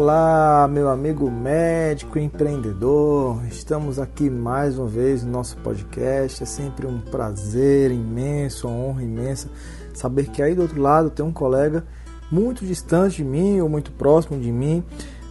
Olá, 0.00 0.68
meu 0.70 0.88
amigo 0.88 1.28
médico 1.28 2.20
empreendedor. 2.20 3.44
Estamos 3.48 3.98
aqui 3.98 4.30
mais 4.30 4.78
uma 4.78 4.86
vez 4.86 5.24
no 5.24 5.32
nosso 5.32 5.56
podcast. 5.56 6.40
É 6.40 6.46
sempre 6.46 6.86
um 6.86 7.00
prazer 7.00 7.90
imenso, 7.90 8.68
uma 8.68 8.76
honra 8.76 9.02
imensa 9.02 9.48
saber 9.92 10.28
que 10.28 10.40
aí 10.40 10.54
do 10.54 10.62
outro 10.62 10.80
lado 10.80 11.10
tem 11.10 11.26
um 11.26 11.32
colega 11.32 11.84
muito 12.30 12.64
distante 12.64 13.16
de 13.16 13.24
mim 13.24 13.60
ou 13.60 13.68
muito 13.68 13.90
próximo 13.90 14.38
de 14.38 14.52
mim, 14.52 14.84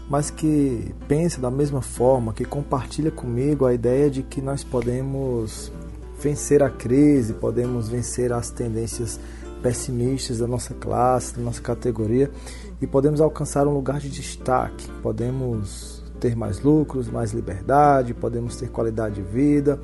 mas 0.10 0.30
que 0.30 0.94
pensa 1.08 1.40
da 1.40 1.50
mesma 1.50 1.82
forma, 1.82 2.34
que 2.34 2.44
compartilha 2.44 3.10
comigo 3.10 3.66
a 3.66 3.74
ideia 3.74 4.10
de 4.10 4.22
que 4.22 4.42
nós 4.42 4.66
podemos 4.66 5.72
vencer 6.22 6.62
a 6.62 6.70
crise, 6.70 7.32
podemos 7.32 7.88
vencer 7.88 8.34
as 8.34 8.50
tendências 8.50 9.18
pessimistas 9.64 10.40
da 10.40 10.46
nossa 10.46 10.74
classe, 10.74 11.38
da 11.38 11.42
nossa 11.42 11.62
categoria 11.62 12.30
e 12.82 12.88
podemos 12.88 13.22
alcançar 13.22 13.68
um 13.68 13.74
lugar 13.74 14.00
de 14.00 14.10
destaque, 14.10 14.90
podemos 15.02 16.04
ter 16.20 16.36
mais 16.36 16.62
lucros, 16.62 17.10
mais 17.10 17.32
liberdade, 17.32 18.14
podemos 18.14 18.56
ter 18.56 18.70
qualidade 18.70 19.16
de 19.16 19.22
vida. 19.22 19.80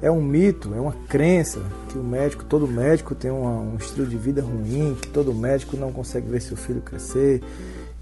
É 0.00 0.10
um 0.10 0.22
mito, 0.22 0.72
é 0.74 0.80
uma 0.80 0.94
crença 1.08 1.60
que 1.88 1.98
o 1.98 2.04
médico, 2.04 2.44
todo 2.44 2.68
médico 2.68 3.14
tem 3.14 3.30
uma, 3.30 3.50
um 3.50 3.76
estilo 3.76 4.06
de 4.06 4.16
vida 4.16 4.40
ruim, 4.40 4.96
que 5.00 5.08
todo 5.08 5.34
médico 5.34 5.76
não 5.76 5.92
consegue 5.92 6.28
ver 6.28 6.40
seu 6.40 6.56
filho 6.56 6.80
crescer. 6.80 7.42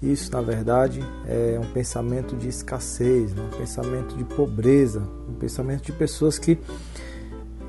Isso, 0.01 0.31
na 0.31 0.41
verdade, 0.41 1.03
é 1.27 1.59
um 1.59 1.71
pensamento 1.71 2.35
de 2.35 2.47
escassez, 2.47 3.33
né? 3.33 3.41
um 3.41 3.57
pensamento 3.57 4.15
de 4.15 4.23
pobreza, 4.23 5.01
um 5.27 5.33
pensamento 5.33 5.85
de 5.85 5.91
pessoas 5.91 6.37
que 6.37 6.59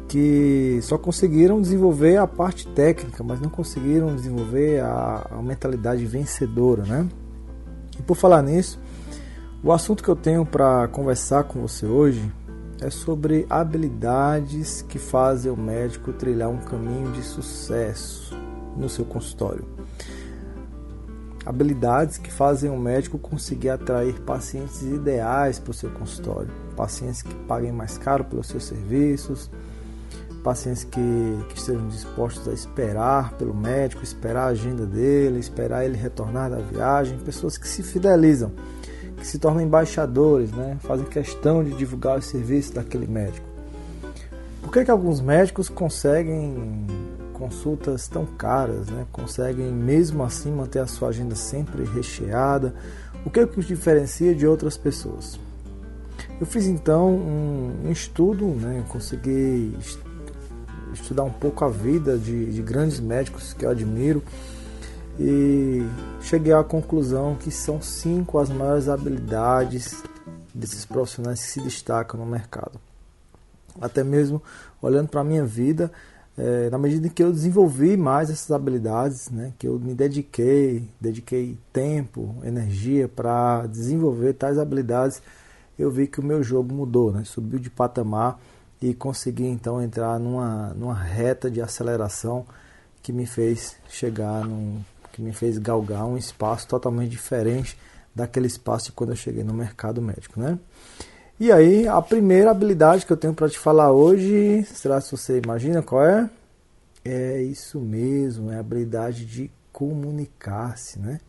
que 0.08 0.80
só 0.82 0.96
conseguiram 0.96 1.60
desenvolver 1.60 2.16
a 2.16 2.26
parte 2.26 2.66
técnica, 2.68 3.22
mas 3.22 3.40
não 3.40 3.50
conseguiram 3.50 4.16
desenvolver 4.16 4.80
a, 4.80 5.26
a 5.30 5.42
mentalidade 5.42 6.04
vencedora, 6.06 6.82
né? 6.84 7.06
E 7.98 8.02
por 8.02 8.16
falar 8.16 8.42
nisso, 8.42 8.80
o 9.62 9.70
assunto 9.70 10.02
que 10.02 10.08
eu 10.08 10.16
tenho 10.16 10.46
para 10.46 10.88
conversar 10.88 11.44
com 11.44 11.60
você 11.60 11.84
hoje 11.84 12.32
é 12.80 12.88
sobre 12.90 13.44
habilidades 13.50 14.82
que 14.82 14.98
fazem 14.98 15.50
o 15.52 15.56
médico 15.56 16.12
trilhar 16.12 16.48
um 16.48 16.58
caminho 16.58 17.12
de 17.12 17.22
sucesso 17.22 18.34
no 18.76 18.88
seu 18.88 19.04
consultório. 19.04 19.64
Habilidades 21.44 22.18
que 22.18 22.32
fazem 22.32 22.70
o 22.70 22.78
médico 22.78 23.18
conseguir 23.18 23.70
atrair 23.70 24.20
pacientes 24.20 24.82
ideais 24.82 25.58
para 25.58 25.70
o 25.70 25.74
seu 25.74 25.90
consultório, 25.90 26.50
pacientes 26.76 27.20
que 27.22 27.34
paguem 27.46 27.72
mais 27.72 27.98
caro 27.98 28.24
pelos 28.24 28.46
seus 28.46 28.64
serviços, 28.64 29.50
pacientes 30.48 30.82
que, 30.82 31.44
que 31.50 31.58
estejam 31.58 31.86
dispostos 31.88 32.48
a 32.48 32.54
esperar 32.54 33.34
pelo 33.34 33.52
médico, 33.52 34.02
esperar 34.02 34.44
a 34.44 34.46
agenda 34.46 34.86
dele, 34.86 35.38
esperar 35.38 35.84
ele 35.84 35.98
retornar 35.98 36.48
da 36.48 36.56
viagem, 36.56 37.18
pessoas 37.18 37.58
que 37.58 37.68
se 37.68 37.82
fidelizam, 37.82 38.52
que 39.18 39.26
se 39.26 39.38
tornam 39.38 39.60
embaixadores, 39.60 40.50
né? 40.50 40.78
fazem 40.80 41.04
questão 41.04 41.62
de 41.62 41.72
divulgar 41.72 42.16
os 42.16 42.24
serviços 42.24 42.72
daquele 42.72 43.06
médico. 43.06 43.46
Por 44.62 44.72
que, 44.72 44.86
que 44.86 44.90
alguns 44.90 45.20
médicos 45.20 45.68
conseguem 45.68 46.86
consultas 47.34 48.08
tão 48.08 48.24
caras, 48.24 48.88
né? 48.88 49.04
conseguem 49.12 49.70
mesmo 49.70 50.24
assim 50.24 50.50
manter 50.50 50.78
a 50.78 50.86
sua 50.86 51.08
agenda 51.08 51.34
sempre 51.34 51.84
recheada? 51.84 52.74
O 53.22 53.28
que, 53.28 53.46
que 53.46 53.60
os 53.60 53.66
diferencia 53.66 54.34
de 54.34 54.46
outras 54.46 54.78
pessoas? 54.78 55.38
Eu 56.40 56.46
fiz 56.46 56.64
então 56.64 57.10
um 57.10 57.90
estudo, 57.90 58.46
né? 58.46 58.82
consegui 58.88 59.76
estudar 60.92 61.24
um 61.24 61.32
pouco 61.32 61.64
a 61.64 61.68
vida 61.68 62.18
de, 62.18 62.52
de 62.52 62.62
grandes 62.62 63.00
médicos 63.00 63.52
que 63.52 63.64
eu 63.64 63.70
admiro 63.70 64.22
e 65.18 65.84
cheguei 66.20 66.52
à 66.52 66.62
conclusão 66.62 67.34
que 67.34 67.50
são 67.50 67.82
cinco 67.82 68.38
as 68.38 68.48
maiores 68.48 68.88
habilidades 68.88 70.02
desses 70.54 70.84
profissionais 70.84 71.40
que 71.40 71.50
se 71.50 71.60
destacam 71.60 72.20
no 72.20 72.26
mercado. 72.26 72.80
Até 73.80 74.02
mesmo 74.04 74.42
olhando 74.80 75.08
para 75.08 75.20
a 75.20 75.24
minha 75.24 75.44
vida, 75.44 75.90
é, 76.36 76.70
na 76.70 76.78
medida 76.78 77.08
em 77.08 77.10
que 77.10 77.22
eu 77.22 77.32
desenvolvi 77.32 77.96
mais 77.96 78.30
essas 78.30 78.50
habilidades, 78.52 79.28
né, 79.28 79.52
que 79.58 79.66
eu 79.66 79.78
me 79.78 79.92
dediquei, 79.92 80.88
dediquei 81.00 81.58
tempo, 81.72 82.36
energia 82.44 83.08
para 83.08 83.66
desenvolver 83.66 84.34
tais 84.34 84.56
habilidades, 84.56 85.20
eu 85.76 85.90
vi 85.90 86.06
que 86.06 86.20
o 86.20 86.24
meu 86.24 86.42
jogo 86.42 86.72
mudou, 86.72 87.12
né, 87.12 87.24
subiu 87.24 87.58
de 87.58 87.68
patamar 87.68 88.40
e 88.80 88.94
consegui 88.94 89.46
então 89.46 89.82
entrar 89.82 90.18
numa, 90.18 90.68
numa 90.74 90.94
reta 90.94 91.50
de 91.50 91.60
aceleração 91.60 92.46
que 93.02 93.12
me 93.12 93.26
fez 93.26 93.76
chegar 93.88 94.44
num, 94.44 94.80
que 95.12 95.22
me 95.22 95.32
fez 95.32 95.58
galgar 95.58 96.04
um 96.04 96.16
espaço 96.16 96.66
totalmente 96.68 97.10
diferente 97.10 97.76
daquele 98.14 98.46
espaço 98.46 98.86
de 98.86 98.92
quando 98.92 99.10
eu 99.10 99.16
cheguei 99.16 99.42
no 99.42 99.54
mercado 99.54 100.00
médico, 100.00 100.40
né? 100.40 100.58
E 101.40 101.52
aí, 101.52 101.86
a 101.86 102.02
primeira 102.02 102.50
habilidade 102.50 103.06
que 103.06 103.12
eu 103.12 103.16
tenho 103.16 103.32
para 103.32 103.48
te 103.48 103.58
falar 103.58 103.92
hoje, 103.92 104.64
será 104.64 105.00
se 105.00 105.12
você 105.12 105.38
imagina 105.38 105.82
qual 105.82 106.04
é? 106.04 106.28
É 107.04 107.40
isso 107.42 107.80
mesmo, 107.80 108.50
é 108.50 108.56
a 108.56 108.60
habilidade 108.60 109.24
de 109.24 109.50
comunicar-se, 109.72 110.98
né? 110.98 111.20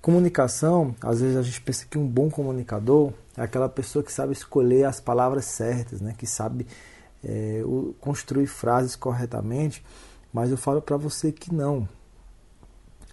Comunicação, 0.00 0.94
às 1.02 1.20
vezes 1.20 1.36
a 1.36 1.42
gente 1.42 1.60
pensa 1.60 1.84
que 1.84 1.98
um 1.98 2.06
bom 2.06 2.30
comunicador 2.30 3.12
é 3.36 3.42
aquela 3.42 3.68
pessoa 3.68 4.02
que 4.02 4.10
sabe 4.10 4.32
escolher 4.32 4.84
as 4.84 4.98
palavras 4.98 5.44
certas, 5.44 6.00
né? 6.00 6.14
que 6.16 6.26
sabe 6.26 6.66
é, 7.22 7.62
construir 8.00 8.46
frases 8.46 8.96
corretamente, 8.96 9.84
mas 10.32 10.50
eu 10.50 10.56
falo 10.56 10.80
para 10.80 10.96
você 10.96 11.30
que 11.30 11.54
não. 11.54 11.86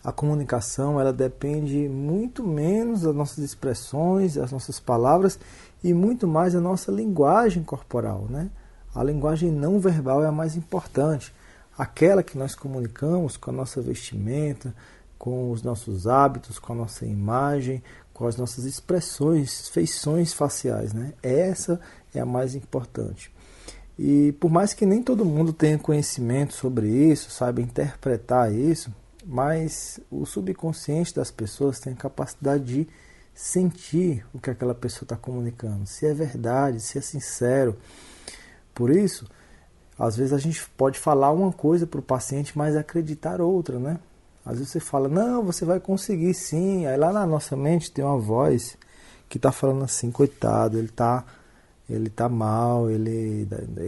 A 0.01 0.13
comunicação 0.13 0.97
ela 1.01 1.11
depende 1.11 1.89
muito 1.89 2.41
menos 2.41 3.01
das 3.01 3.13
nossas 3.13 3.39
expressões, 3.39 4.35
das 4.35 4.53
nossas 4.53 4.79
palavras 4.79 5.37
e 5.83 5.93
muito 5.93 6.25
mais 6.25 6.53
da 6.53 6.61
nossa 6.61 6.89
linguagem 6.89 7.63
corporal. 7.63 8.27
Né? 8.29 8.49
A 8.95 9.03
linguagem 9.03 9.51
não 9.51 9.77
verbal 9.77 10.23
é 10.23 10.27
a 10.27 10.31
mais 10.31 10.55
importante, 10.55 11.33
aquela 11.77 12.23
que 12.23 12.37
nós 12.37 12.55
comunicamos 12.55 13.35
com 13.35 13.49
a 13.49 13.53
nossa 13.53 13.81
vestimenta, 13.81 14.73
com 15.17 15.51
os 15.51 15.63
nossos 15.63 16.07
hábitos, 16.07 16.59
com 16.59 16.73
a 16.73 16.75
nossa 16.75 17.05
imagem, 17.05 17.83
com 18.13 18.25
as 18.27 18.35
nossas 18.35 18.65
expressões, 18.65 19.69
feições 19.69 20.33
faciais, 20.33 20.93
né? 20.93 21.13
Essa 21.21 21.79
é 22.13 22.19
a 22.19 22.25
mais 22.25 22.55
importante. 22.55 23.31
E 23.97 24.31
por 24.33 24.51
mais 24.51 24.73
que 24.73 24.85
nem 24.85 25.01
todo 25.01 25.25
mundo 25.25 25.51
tenha 25.51 25.77
conhecimento 25.77 26.53
sobre 26.53 26.87
isso, 26.87 27.31
saiba 27.31 27.61
interpretar 27.61 28.53
isso, 28.53 28.93
mas 29.25 29.99
o 30.11 30.25
subconsciente 30.25 31.13
das 31.13 31.31
pessoas 31.31 31.79
tem 31.79 31.93
a 31.93 31.97
capacidade 31.97 32.63
de 32.63 32.87
sentir 33.33 34.25
o 34.33 34.39
que 34.39 34.49
aquela 34.49 34.73
pessoa 34.73 35.03
está 35.03 35.15
comunicando, 35.15 35.85
se 35.85 36.05
é 36.05 36.13
verdade, 36.13 36.79
se 36.79 36.97
é 36.97 37.01
sincero. 37.01 37.75
Por 38.73 38.89
isso, 38.89 39.27
às 39.97 40.15
vezes 40.15 40.33
a 40.33 40.37
gente 40.37 40.67
pode 40.77 40.99
falar 40.99 41.31
uma 41.31 41.51
coisa 41.51 41.85
para 41.85 41.99
o 41.99 42.03
paciente, 42.03 42.57
mas 42.57 42.75
acreditar 42.75 43.41
outra, 43.41 43.79
né? 43.79 43.99
Às 44.47 44.59
vezes 44.59 44.69
você 44.69 44.79
fala, 44.79 45.09
não, 45.09 45.43
você 45.43 45.65
vai 45.65 45.79
conseguir 45.79 46.33
sim. 46.33 46.85
Aí 46.85 46.97
lá 46.97 47.11
na 47.11 47.25
nossa 47.25 47.55
mente 47.55 47.91
tem 47.91 48.03
uma 48.03 48.17
voz 48.17 48.77
que 49.27 49.37
está 49.37 49.51
falando 49.51 49.83
assim, 49.83 50.09
coitado, 50.09 50.77
ele 50.77 50.87
está 50.87 51.25
ele 51.89 52.09
tá 52.09 52.27
mal, 52.27 52.89
ele, 52.89 53.47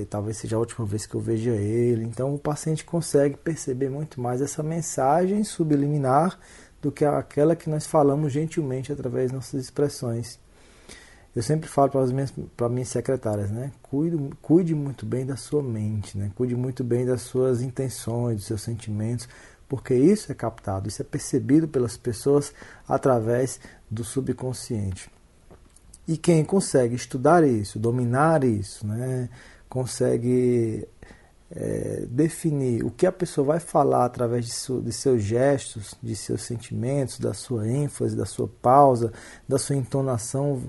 talvez 0.10 0.38
seja 0.38 0.56
a 0.56 0.60
última 0.60 0.86
vez 0.86 1.06
que 1.06 1.16
eu 1.16 1.20
veja 1.20 1.52
ele. 1.52 2.06
Então 2.06 2.34
o 2.34 2.40
paciente 2.40 2.86
consegue 2.86 3.36
perceber 3.36 3.90
muito 3.90 4.22
mais 4.22 4.42
essa 4.42 4.64
mensagem 4.64 5.44
subliminar 5.44 6.40
do 6.82 6.92
que 6.92 7.04
aquela 7.04 7.56
que 7.56 7.70
nós 7.70 7.86
falamos 7.86 8.32
gentilmente 8.32 8.92
através 8.92 9.32
das 9.32 9.36
nossas 9.36 9.62
expressões. 9.62 10.40
Eu 11.36 11.44
sempre 11.44 11.70
falo 11.70 11.92
para 11.92 12.02
as 12.02 12.12
minhas, 12.12 12.34
para 12.58 12.70
minhas 12.70 12.88
secretárias, 12.88 13.52
né? 13.52 13.72
Cuide, 13.84 14.18
cuide 14.42 14.74
muito 14.74 15.06
bem 15.06 15.26
da 15.26 15.36
sua 15.36 15.62
mente, 15.62 16.18
né? 16.18 16.32
Cuide 16.36 16.56
muito 16.56 16.84
bem 16.84 17.06
das 17.06 17.22
suas 17.22 17.62
intenções, 17.62 18.38
dos 18.38 18.46
seus 18.46 18.62
sentimentos, 18.62 19.28
porque 19.70 19.94
isso 19.94 20.32
é 20.32 20.36
captado, 20.36 20.90
isso 20.90 21.02
é 21.02 21.06
percebido 21.06 21.68
pelas 21.68 21.96
pessoas 21.96 22.52
através 22.88 23.60
do 23.90 24.04
subconsciente. 24.04 25.10
E 26.08 26.18
quem 26.18 26.44
consegue 26.44 26.96
estudar 26.96 27.48
isso, 27.48 27.78
dominar 27.78 28.44
isso, 28.44 28.86
né, 28.86 29.30
consegue 29.70 30.88
é, 31.52 32.06
definir 32.10 32.84
o 32.84 32.90
que 32.90 33.06
a 33.06 33.12
pessoa 33.12 33.46
vai 33.46 33.60
falar 33.60 34.06
através 34.06 34.46
de, 34.46 34.52
su, 34.52 34.82
de 34.82 34.92
seus 34.92 35.22
gestos, 35.22 35.94
de 36.02 36.16
seus 36.16 36.42
sentimentos, 36.42 37.20
da 37.20 37.36
sua 37.36 37.68
ênfase, 37.68 38.16
da 38.16 38.26
sua 38.26 38.48
pausa, 38.48 39.14
da 39.48 39.60
sua 39.60 39.76
entonação 39.76 40.64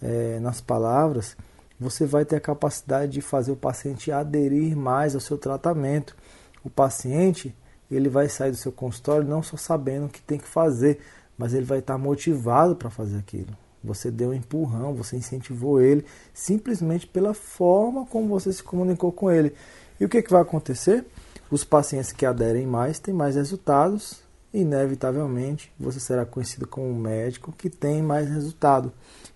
é, 0.00 0.38
nas 0.38 0.60
palavras, 0.60 1.36
você 1.78 2.06
vai 2.06 2.24
ter 2.24 2.36
a 2.36 2.40
capacidade 2.40 3.12
de 3.12 3.20
fazer 3.20 3.50
o 3.50 3.56
paciente 3.56 4.12
aderir 4.12 4.76
mais 4.76 5.14
ao 5.14 5.20
seu 5.20 5.36
tratamento. 5.36 6.16
O 6.62 6.70
paciente 6.70 7.54
ele 7.96 8.08
vai 8.08 8.28
sair 8.28 8.50
do 8.50 8.56
seu 8.56 8.72
consultório 8.72 9.26
não 9.26 9.42
só 9.42 9.56
sabendo 9.56 10.06
o 10.06 10.08
que 10.08 10.20
tem 10.22 10.38
que 10.38 10.48
fazer, 10.48 11.00
mas 11.36 11.54
ele 11.54 11.64
vai 11.64 11.78
estar 11.78 11.98
motivado 11.98 12.76
para 12.76 12.90
fazer 12.90 13.18
aquilo. 13.18 13.56
Você 13.82 14.10
deu 14.10 14.30
um 14.30 14.34
empurrão, 14.34 14.94
você 14.94 15.16
incentivou 15.16 15.80
ele 15.80 16.04
simplesmente 16.32 17.06
pela 17.06 17.34
forma 17.34 18.06
como 18.06 18.28
você 18.28 18.52
se 18.52 18.62
comunicou 18.62 19.12
com 19.12 19.30
ele. 19.30 19.54
E 20.00 20.04
o 20.04 20.08
que, 20.08 20.22
que 20.22 20.30
vai 20.30 20.42
acontecer? 20.42 21.04
Os 21.50 21.64
pacientes 21.64 22.10
que 22.10 22.24
aderem 22.24 22.66
mais 22.66 22.98
têm 22.98 23.12
mais 23.12 23.36
resultados 23.36 24.24
inevitavelmente 24.54 25.72
você 25.78 25.98
será 25.98 26.24
conhecido 26.24 26.66
como 26.66 26.88
um 26.88 26.96
médico 26.96 27.52
que 27.52 27.68
tem 27.68 28.00
mais 28.00 28.30
resultado. 28.30 28.92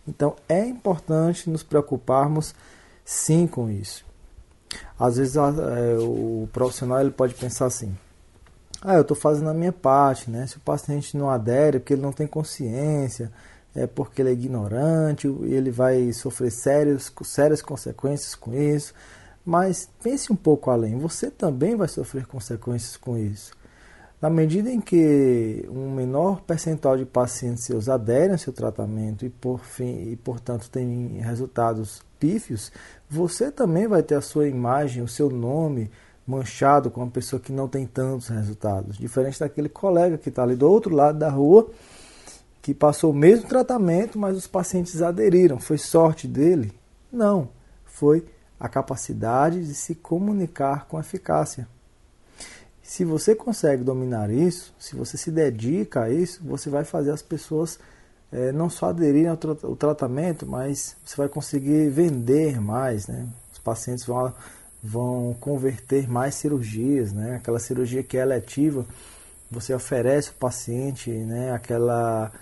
Então 0.07 0.37
é 0.49 0.65
importante 0.65 1.51
nos 1.51 1.65
preocuparmos 1.65 2.55
sim 3.05 3.47
com 3.47 3.69
isso. 3.69 4.07
Às 4.99 5.17
vezes 5.17 5.37
é, 5.37 5.99
o 5.99 6.49
profissional 6.53 7.01
ele 7.01 7.11
pode 7.11 7.35
pensar 7.35 7.67
assim: 7.67 7.97
ah, 8.83 8.95
eu 8.95 9.03
estou 9.03 9.17
fazendo 9.17 9.51
a 9.51 9.55
minha 9.55 9.73
parte, 9.73 10.31
né? 10.31 10.47
Se 10.47 10.57
o 10.57 10.61
paciente 10.61 11.17
não 11.17 11.29
adere, 11.29 11.77
é 11.77 11.81
porque 11.81 11.95
ele 11.95 12.03
não 12.03 12.13
tem 12.13 12.27
consciência, 12.27 13.31
é 13.75 13.87
porque 13.87 14.23
ele 14.23 14.31
é 14.31 14.33
ignorante, 14.33 15.27
ele 15.27 15.71
vai 15.71 16.13
sofrer 16.13 16.51
sérios, 16.51 17.13
sérias 17.25 17.61
consequências 17.61 18.35
com 18.35 18.55
isso. 18.55 18.95
Mas 19.45 19.89
pense 20.03 20.33
um 20.33 20.37
pouco 20.37 20.71
além, 20.71 20.99
você 20.99 21.31
também 21.31 21.75
vai 21.75 21.89
sofrer 21.89 22.27
consequências 22.27 22.97
com 22.97 23.17
isso. 23.17 23.53
Na 24.21 24.29
medida 24.29 24.69
em 24.71 24.81
que 24.81 25.65
um 25.71 25.93
menor 25.93 26.43
percentual 26.43 26.97
de 26.97 27.05
pacientes 27.05 27.65
seus 27.65 27.89
aderem 27.89 28.33
ao 28.33 28.39
seu 28.39 28.53
tratamento 28.53 29.25
e, 29.25 29.31
por 29.31 29.61
fim, 29.61 30.11
e 30.11 30.17
portanto, 30.17 30.69
têm 30.69 31.21
resultados 31.21 32.03
pífios, 32.19 32.73
você 33.09 33.51
também 33.51 33.87
vai 33.87 34.03
ter 34.03 34.17
a 34.17 34.21
sua 34.21 34.49
imagem, 34.49 35.03
o 35.03 35.09
seu 35.09 35.31
nome 35.31 35.91
manchado 36.29 36.91
com 36.91 37.01
uma 37.01 37.11
pessoa 37.11 37.41
que 37.41 37.51
não 37.51 37.67
tem 37.67 37.87
tantos 37.87 38.29
resultados. 38.29 38.99
Diferente 38.99 39.41
daquele 39.41 39.69
colega 39.69 40.19
que 40.19 40.29
está 40.29 40.43
ali 40.43 40.55
do 40.55 40.71
outro 40.71 40.95
lado 40.95 41.19
da 41.19 41.31
rua, 41.31 41.71
que 42.61 42.75
passou 42.75 43.13
o 43.13 43.15
mesmo 43.15 43.49
tratamento, 43.49 44.19
mas 44.19 44.37
os 44.37 44.47
pacientes 44.47 45.01
aderiram. 45.01 45.59
Foi 45.59 45.79
sorte 45.79 46.29
dele? 46.29 46.71
Não. 47.11 47.49
Foi 47.87 48.27
a 48.61 48.69
capacidade 48.69 49.65
de 49.65 49.75
se 49.75 49.95
comunicar 49.95 50.87
com 50.87 51.01
eficácia. 51.01 51.67
Se 52.83 53.05
você 53.05 53.35
consegue 53.35 53.83
dominar 53.83 54.31
isso, 54.31 54.75
se 54.79 54.95
você 54.95 55.17
se 55.17 55.31
dedica 55.31 56.03
a 56.05 56.11
isso, 56.11 56.43
você 56.45 56.69
vai 56.69 56.85
fazer 56.85 57.11
as 57.11 57.23
pessoas 57.23 57.79
é, 58.31 58.53
não 58.53 58.69
só 58.69 58.91
aderirem 58.91 59.29
ao, 59.29 59.37
tra 59.37 59.57
ao, 59.63 59.77
tratamento, 59.77 60.47
mas 60.47 60.95
você 61.05 61.17
vai 61.17 61.29
conseguir 61.29 61.89
vender 61.89 62.61
mais, 62.61 63.07
né? 63.07 63.27
Os 63.53 63.59
pacientes 63.59 64.05
vão, 64.05 64.33
vão 64.83 65.37
converter 65.41 66.09
mais 66.09 66.35
cirurgias, 66.35 67.13
né? 67.13 67.37
Aquela 67.37 67.59
cirurgia 67.59 68.03
que 68.03 68.17
é 68.17 68.25
letiva, 68.25 68.87
você 69.51 69.75
oferece 69.75 70.29
ao 70.29 70.35
paciente, 70.35 71.11
né? 71.11 71.53
Aquela 71.53 72.33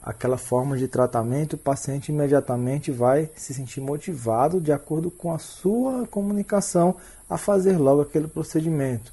aquela 0.00 0.38
forma 0.38 0.78
de 0.78 0.86
tratamento, 0.88 1.54
o 1.54 1.58
paciente 1.58 2.10
imediatamente 2.10 2.90
vai 2.90 3.28
se 3.34 3.52
sentir 3.52 3.80
motivado 3.80 4.60
de 4.60 4.72
acordo 4.72 5.10
com 5.10 5.34
a 5.34 5.38
sua 5.38 6.06
comunicação 6.06 6.96
a 7.28 7.36
fazer 7.36 7.76
logo 7.76 8.02
aquele 8.02 8.28
procedimento 8.28 9.12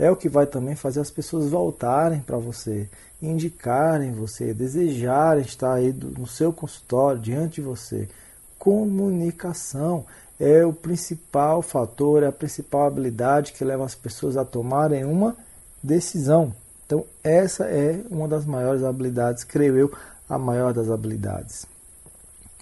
é 0.00 0.10
o 0.10 0.16
que 0.16 0.30
vai 0.30 0.46
também 0.46 0.74
fazer 0.74 1.00
as 1.00 1.10
pessoas 1.10 1.50
voltarem 1.50 2.20
para 2.20 2.38
você, 2.38 2.88
indicarem 3.20 4.12
você, 4.12 4.54
desejarem 4.54 5.44
estar 5.44 5.74
aí 5.74 5.92
no 5.92 6.26
seu 6.26 6.54
consultório, 6.54 7.20
diante 7.20 7.56
de 7.56 7.60
você. 7.60 8.08
Comunicação 8.58 10.06
é 10.40 10.64
o 10.64 10.72
principal 10.72 11.60
fator, 11.60 12.22
é 12.22 12.26
a 12.26 12.32
principal 12.32 12.86
habilidade 12.86 13.52
que 13.52 13.62
leva 13.62 13.84
as 13.84 13.94
pessoas 13.94 14.38
a 14.38 14.44
tomarem 14.44 15.04
uma 15.04 15.36
decisão. 15.82 16.54
Então, 16.86 17.04
essa 17.22 17.64
é 17.64 18.02
uma 18.10 18.26
das 18.26 18.46
maiores 18.46 18.82
habilidades, 18.82 19.44
creio 19.44 19.76
eu, 19.76 19.92
a 20.28 20.38
maior 20.38 20.72
das 20.72 20.90
habilidades. 20.90 21.66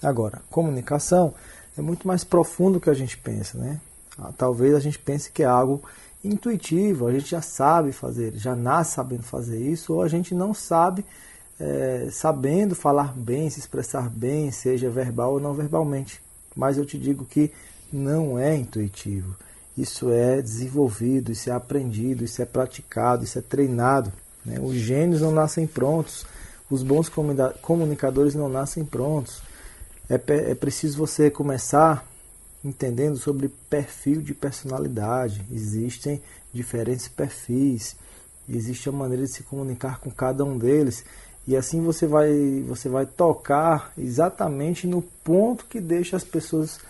Agora, 0.03 0.43
comunicação 0.51 1.33
é 1.79 1.81
muito 1.81 2.07
mais 2.07 2.25
profundo 2.25 2.75
do 2.75 2.81
que 2.81 2.91
a 2.91 2.95
gente 2.95 3.17
pensa, 3.17 3.57
né? 3.57 3.81
Ah, 4.19 4.33
talvez 4.37 4.75
a 4.75 4.81
gente 4.81 4.99
pense 4.99 5.31
que 5.31 5.45
é 5.45 5.47
algo 5.47 5.81
intuitivo, 6.25 7.07
a 7.07 7.13
gente 7.13 7.31
já 7.31 7.41
sabe 7.41 7.93
fazer, 7.93 8.33
já 8.35 8.57
nasce 8.57 8.95
sabendo 8.95 9.23
fazer 9.23 9.61
isso, 9.61 9.95
ou 9.95 10.03
a 10.03 10.09
gente 10.09 10.35
não 10.35 10.53
sabe, 10.53 11.05
é, 11.61 12.09
sabendo 12.11 12.75
falar 12.75 13.13
bem, 13.17 13.49
se 13.49 13.61
expressar 13.61 14.11
bem, 14.11 14.51
seja 14.51 14.91
verbal 14.91 15.35
ou 15.35 15.41
não 15.41 15.55
verbalmente. 15.55 16.21
Mas 16.57 16.77
eu 16.77 16.85
te 16.85 16.99
digo 16.99 17.25
que 17.25 17.53
não 17.93 18.39
é 18.39 18.57
intuitivo. 18.57 19.37
Isso 19.77 20.11
é 20.11 20.43
desenvolvido, 20.43 21.31
isso 21.31 21.49
é 21.51 21.53
aprendido, 21.53 22.25
isso 22.25 22.43
é 22.43 22.45
praticado, 22.45 23.25
isso 23.25 23.39
é 23.39 23.43
treinado. 23.43 24.13
Né? 24.45 24.59
Os 24.61 24.75
gênios 24.75 25.21
não 25.21 25.31
nascem 25.31 25.67
prontos, 25.67 26.27
os 26.71 26.83
bons 26.83 27.09
comunicadores 27.63 28.35
não 28.35 28.49
nascem 28.49 28.85
prontos. 28.85 29.41
É, 30.09 30.21
é 30.51 30.55
preciso 30.55 30.99
você 30.99 31.31
começar 31.31 32.05
entendendo 32.65 33.17
sobre 33.17 33.49
perfil 33.71 34.21
de 34.21 34.35
personalidade. 34.35 35.45
Existem 35.51 36.21
diferentes 36.53 37.07
perfis, 37.07 37.95
existe 38.49 38.89
a 38.89 38.93
maneira 38.93 39.25
de 39.25 39.33
se 39.33 39.43
comunicar 39.43 40.01
com 40.01 40.11
cada 40.11 40.45
um 40.45 40.59
deles. 40.59 41.05
E 41.47 41.57
assim 41.57 41.81
você 41.83 42.07
vai, 42.07 42.65
você 42.67 42.89
vai 42.89 43.07
tocar 43.07 43.93
exatamente 43.97 44.87
no 44.87 45.03
ponto 45.03 45.65
que 45.67 45.81
deixa 45.81 46.17
as 46.17 46.25
pessoas 46.25 46.81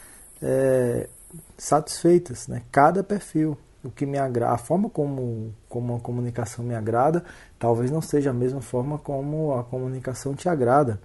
é, 0.43 1.08
satisfeitas. 1.56 2.49
Né? 2.49 2.62
Cada 2.70 3.02
perfil. 3.02 3.56
O 3.85 3.90
que 3.90 4.05
me 4.05 4.19
agrada, 4.19 4.52
a 4.52 4.58
forma 4.58 4.90
como, 4.90 5.55
como 5.69 5.94
a 5.94 6.00
comunicação 6.00 6.64
me 6.64 6.75
agrada, 6.75 7.25
talvez 7.61 7.93
não 7.93 8.02
seja 8.02 8.31
a 8.31 8.32
mesma 8.32 8.61
forma 8.61 8.99
como 8.99 9.55
a 9.55 9.62
comunicação 9.62 10.35
te 10.35 10.49
agrada. 10.49 11.00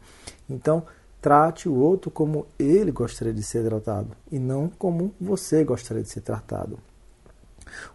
Então, 0.50 0.84
Trate 1.24 1.70
o 1.70 1.76
outro 1.76 2.12
como 2.12 2.46
ele 2.60 2.92
gostaria 2.92 3.34
de 3.34 3.42
ser 3.42 3.64
tratado 3.64 4.10
e 4.30 4.38
não 4.38 4.68
como 4.68 5.16
você 5.22 5.64
gostaria 5.64 6.04
de 6.04 6.10
ser 6.10 6.20
tratado. 6.20 6.78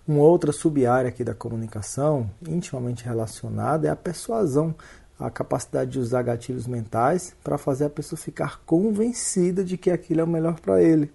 Uma 0.06 0.23
outra 0.23 0.50
sub-área 0.50 1.11
aqui 1.11 1.23
da 1.23 1.35
comunicação, 1.35 2.31
intimamente 2.49 3.05
relacionada, 3.05 3.87
é 3.87 3.90
a 3.90 3.96
persuasão, 3.96 4.75
a 5.20 5.29
capacidade 5.29 5.90
de 5.90 5.99
usar 5.99 6.23
gatilhos 6.23 6.67
mentais 6.67 7.37
para 7.44 7.58
fazer 7.58 7.85
a 7.85 7.90
pessoa 7.90 8.19
ficar 8.19 8.62
convencida 8.64 9.62
de 9.62 9.76
que 9.76 9.90
aquilo 9.90 10.23
é 10.23 10.25
o 10.25 10.26
melhor 10.26 10.58
para 10.58 10.82
ele. 10.82 11.12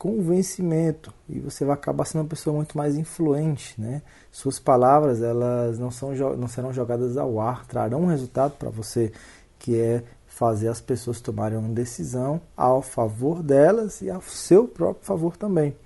Convencimento 0.00 1.12
e 1.28 1.38
você 1.40 1.62
vai 1.62 1.74
acabar 1.74 2.06
sendo 2.06 2.22
uma 2.22 2.28
pessoa 2.28 2.56
muito 2.56 2.74
mais 2.74 2.96
influente, 2.96 3.78
né? 3.78 4.00
Suas 4.32 4.58
palavras 4.58 5.20
elas 5.20 5.78
não 5.78 5.90
são 5.90 6.14
não 6.38 6.48
serão 6.48 6.72
jogadas 6.72 7.18
ao 7.18 7.38
ar, 7.38 7.66
trarão 7.66 8.04
um 8.04 8.06
resultado 8.06 8.52
para 8.52 8.70
você 8.70 9.12
que 9.58 9.78
é 9.78 10.02
fazer 10.26 10.68
as 10.68 10.80
pessoas 10.80 11.20
tomarem 11.20 11.58
uma 11.58 11.68
decisão 11.68 12.40
ao 12.56 12.80
favor 12.80 13.42
delas 13.42 14.00
e 14.00 14.08
ao 14.08 14.22
seu 14.22 14.66
próprio 14.66 15.04
favor 15.04 15.36
também. 15.36 15.76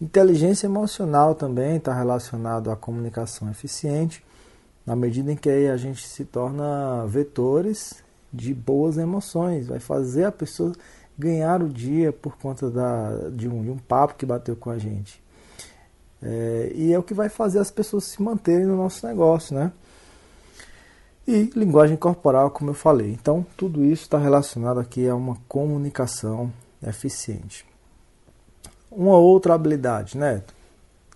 Inteligência 0.00 0.66
emocional 0.66 1.36
também 1.36 1.76
está 1.76 1.94
relacionado 1.94 2.72
à 2.72 2.76
comunicação 2.76 3.48
eficiente, 3.48 4.24
na 4.84 4.96
medida 4.96 5.30
em 5.30 5.36
que 5.36 5.48
a 5.48 5.76
gente 5.76 6.08
se 6.08 6.24
torna 6.24 7.06
vetores 7.06 8.02
de 8.32 8.52
boas 8.52 8.98
emoções, 8.98 9.68
vai 9.68 9.78
fazer 9.78 10.24
a 10.24 10.32
pessoa 10.32 10.72
ganhar 11.18 11.62
o 11.62 11.68
dia 11.68 12.12
por 12.12 12.36
conta 12.36 12.70
da, 12.70 13.28
de, 13.30 13.48
um, 13.48 13.62
de 13.62 13.70
um 13.70 13.78
papo 13.78 14.14
que 14.14 14.26
bateu 14.26 14.56
com 14.56 14.70
a 14.70 14.78
gente. 14.78 15.22
É, 16.22 16.72
e 16.74 16.92
é 16.92 16.98
o 16.98 17.02
que 17.02 17.12
vai 17.14 17.28
fazer 17.28 17.58
as 17.58 17.70
pessoas 17.70 18.04
se 18.04 18.22
manterem 18.22 18.66
no 18.66 18.76
nosso 18.76 19.06
negócio, 19.06 19.54
né? 19.54 19.72
E 21.26 21.50
linguagem 21.56 21.96
corporal, 21.96 22.50
como 22.50 22.70
eu 22.70 22.74
falei. 22.74 23.10
Então, 23.12 23.46
tudo 23.56 23.84
isso 23.84 24.02
está 24.02 24.18
relacionado 24.18 24.80
aqui 24.80 25.08
a 25.08 25.14
uma 25.14 25.36
comunicação 25.48 26.52
eficiente. 26.86 27.64
Uma 28.90 29.16
outra 29.16 29.54
habilidade, 29.54 30.18
né? 30.18 30.42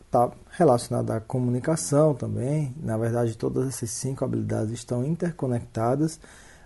Está 0.01 0.31
relacionada 0.51 1.15
à 1.15 1.21
comunicação 1.21 2.15
também. 2.15 2.75
Na 2.83 2.97
verdade, 2.97 3.37
todas 3.37 3.69
essas 3.69 3.91
cinco 3.91 4.25
habilidades 4.25 4.73
estão 4.73 5.05
interconectadas, 5.05 6.19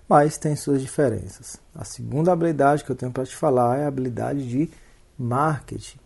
mas 0.09 0.37
têm 0.37 0.57
suas 0.57 0.81
diferenças. 0.81 1.59
A 1.75 1.85
segunda 1.85 2.33
habilidade 2.33 2.85
que 2.85 2.91
eu 2.91 2.97
tenho 2.97 3.13
para 3.13 3.25
te 3.25 3.35
falar 3.35 3.79
é 3.79 3.85
a 3.85 3.89
habilidade 3.89 4.49
de 4.49 4.71
marketing, 5.19 5.99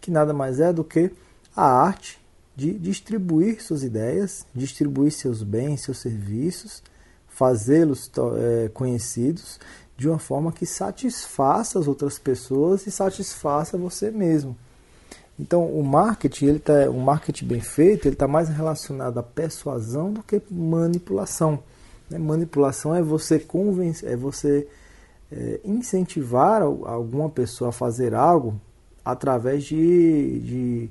que 0.00 0.10
nada 0.10 0.32
mais 0.32 0.60
é 0.60 0.72
do 0.72 0.84
que 0.84 1.10
a 1.54 1.64
arte 1.64 2.20
de 2.54 2.72
distribuir 2.74 3.62
suas 3.62 3.82
ideias, 3.82 4.46
distribuir 4.54 5.10
seus 5.12 5.42
bens, 5.42 5.82
seus 5.82 5.98
serviços, 5.98 6.82
fazê-los 7.28 8.10
é, 8.38 8.68
conhecidos 8.68 9.58
de 9.96 10.08
uma 10.08 10.18
forma 10.18 10.52
que 10.52 10.66
satisfaça 10.66 11.78
as 11.78 11.86
outras 11.86 12.18
pessoas 12.18 12.86
e 12.86 12.90
satisfaça 12.90 13.78
você 13.78 14.10
mesmo. 14.10 14.56
Então, 15.38 15.66
o 15.66 15.82
marketing, 15.82 16.46
ele 16.46 16.58
tá, 16.58 16.90
o 16.90 17.00
marketing 17.00 17.46
bem 17.46 17.60
feito, 17.60 18.06
ele 18.06 18.14
está 18.14 18.28
mais 18.28 18.48
relacionado 18.48 19.18
à 19.18 19.22
persuasão 19.22 20.12
do 20.12 20.22
que 20.22 20.42
manipulação. 20.50 21.62
Né? 22.10 22.18
Manipulação 22.18 22.94
é 22.94 23.02
você 23.02 23.38
convencer, 23.38 24.10
é 24.10 24.16
você 24.16 24.66
é, 25.30 25.60
incentivar 25.64 26.62
alguma 26.62 27.28
pessoa 27.28 27.70
a 27.70 27.72
fazer 27.72 28.14
algo 28.14 28.60
através 29.04 29.64
de, 29.64 30.40
de 30.40 30.90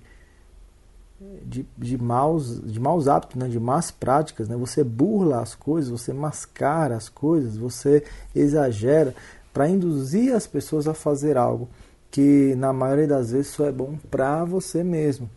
de, 1.43 1.65
de, 1.77 1.97
maus, 1.97 2.59
de 2.61 2.79
maus 2.79 3.07
hábitos, 3.07 3.37
né? 3.37 3.47
de 3.47 3.59
más 3.59 3.91
práticas. 3.91 4.49
Né? 4.49 4.55
Você 4.55 4.83
burla 4.83 5.41
as 5.41 5.53
coisas, 5.53 5.91
você 5.91 6.13
mascara 6.13 6.95
as 6.95 7.09
coisas, 7.09 7.57
você 7.57 8.03
exagera 8.35 9.13
para 9.53 9.69
induzir 9.69 10.33
as 10.33 10.47
pessoas 10.47 10.87
a 10.87 10.93
fazer 10.93 11.37
algo 11.37 11.69
que 12.09 12.55
na 12.55 12.73
maioria 12.73 13.07
das 13.07 13.31
vezes 13.31 13.47
só 13.47 13.65
é 13.65 13.71
bom 13.71 13.97
para 14.09 14.43
você 14.43 14.83
mesmo. 14.83 15.29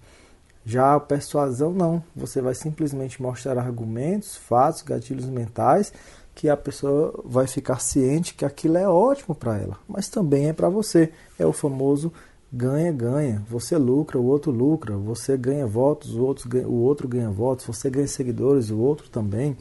Já 0.67 0.95
a 0.95 1.01
persuasão 1.01 1.73
não, 1.73 2.03
você 2.17 2.41
vai 2.41 2.55
simplesmente 2.55 3.21
mostrar 3.21 3.59
argumentos, 3.59 4.37
fatos, 4.37 4.83
gatilhos 4.83 5.27
mentais 5.27 5.93
que 6.35 6.49
a 6.49 6.57
pessoa 6.57 7.23
vai 7.25 7.47
ficar 7.47 7.81
ciente 7.81 8.35
que 8.35 8.45
aquilo 8.45 8.77
é 8.77 8.89
ótimo 8.89 9.35
para 9.35 9.57
ela, 9.59 9.79
mas 9.87 10.09
também 10.09 10.49
é 10.49 10.53
para 10.53 10.69
você. 10.69 11.13
É 11.39 11.47
o 11.47 11.53
famoso 11.53 12.13
ganha-ganha. 12.53 13.43
Você 13.49 13.77
lucra, 13.77 14.19
o 14.19 14.25
outro 14.25 14.51
lucra. 14.51 14.97
Você 14.97 15.37
ganha 15.37 15.67
votos, 15.67 16.15
o 16.15 16.23
outro, 16.23 16.49
ganha, 16.49 16.69
o 16.69 16.81
outro 16.83 17.07
ganha 17.09 17.31
votos. 17.31 17.67
Você 17.67 17.91
ganha 17.91 18.07
seguidores, 18.07 18.71
o 18.71 18.79
outro 18.79 19.09
também. 19.11 19.57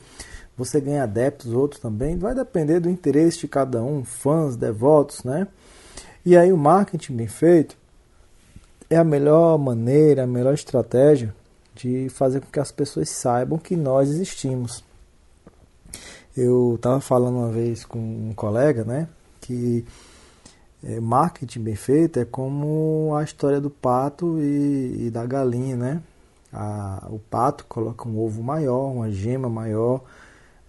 Você 0.56 0.80
ganha 0.80 1.04
adeptos, 1.04 1.52
o 1.52 1.60
outro 1.60 1.80
também. 1.80 2.18
Vai 2.18 2.36
depender 2.36 2.80
do 2.80 2.90
interesse 2.90 3.40
de 3.40 3.48
cada 3.48 3.84
um, 3.84 4.04
fãs, 4.04 4.56
devotos, 4.56 5.24
né? 5.24 5.48
E 6.26 6.38
aí 6.38 6.54
o 6.54 6.58
marketing 6.58 7.16
bem 7.16 7.28
feito 7.28 7.76
é 8.94 8.98
a 8.98 9.04
melhor 9.04 9.58
maneira, 9.58 10.24
a 10.24 10.28
melhor 10.28 10.54
estratégia 10.54 11.34
de 11.74 12.08
fazer 12.10 12.42
com 12.42 12.48
que 12.52 12.60
as 12.60 12.72
pessoas 12.72 13.10
saibam 13.10 13.58
que 13.58 13.76
nós 13.76 14.10
existimos. 14.10 14.84
Eu 16.36 16.76
estava 16.76 17.00
falando 17.02 17.38
uma 17.38 17.50
vez 17.50 17.84
com 17.84 18.00
um 18.00 18.34
colega, 18.36 18.84
né, 18.84 19.08
que 19.42 19.86
é, 20.84 21.00
marketing 21.00 21.62
bem 21.62 21.76
feito 21.76 22.20
é 22.20 22.26
como 22.26 23.16
a 23.16 23.24
história 23.24 23.62
do 23.62 23.70
pato 23.70 24.38
e, 24.40 25.08
e 25.08 25.10
da 25.10 25.26
galinha, 25.26 25.76
né? 25.78 26.02
A, 26.52 27.08
o 27.10 27.18
pato 27.18 27.66
coloca 27.66 28.08
um 28.08 28.20
ovo 28.20 28.44
maior, 28.44 28.92
uma 28.92 29.10
gema 29.10 29.50
maior, 29.50 30.04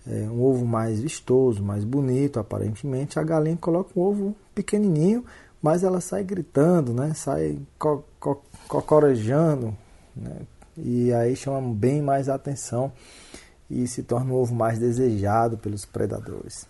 é, 0.06 0.28
um 0.30 0.42
ovo 0.42 0.64
mais 0.64 1.00
vistoso, 1.00 1.62
mais 1.62 1.84
bonito, 1.84 2.38
aparentemente. 2.38 3.18
A 3.18 3.22
galinha 3.22 3.56
coloca 3.56 3.90
um 3.96 4.02
ovo 4.02 4.36
pequenininho, 4.54 5.24
mas 5.64 5.82
ela 5.82 5.98
sai 5.98 6.22
gritando, 6.22 6.92
né? 6.92 7.14
Sai 7.14 7.58
co 7.78 8.04
co 8.20 8.42
cocorejando, 8.68 9.74
né? 10.14 10.42
E 10.76 11.10
aí 11.10 11.34
chama 11.34 11.72
bem 11.72 12.02
mais 12.02 12.28
atenção 12.28 12.92
e 13.70 13.88
se 13.88 14.02
torna 14.02 14.30
um 14.30 14.34
ovo 14.34 14.54
mais 14.54 14.78
desejado 14.78 15.56
pelos 15.56 15.86
predadores. 15.86 16.68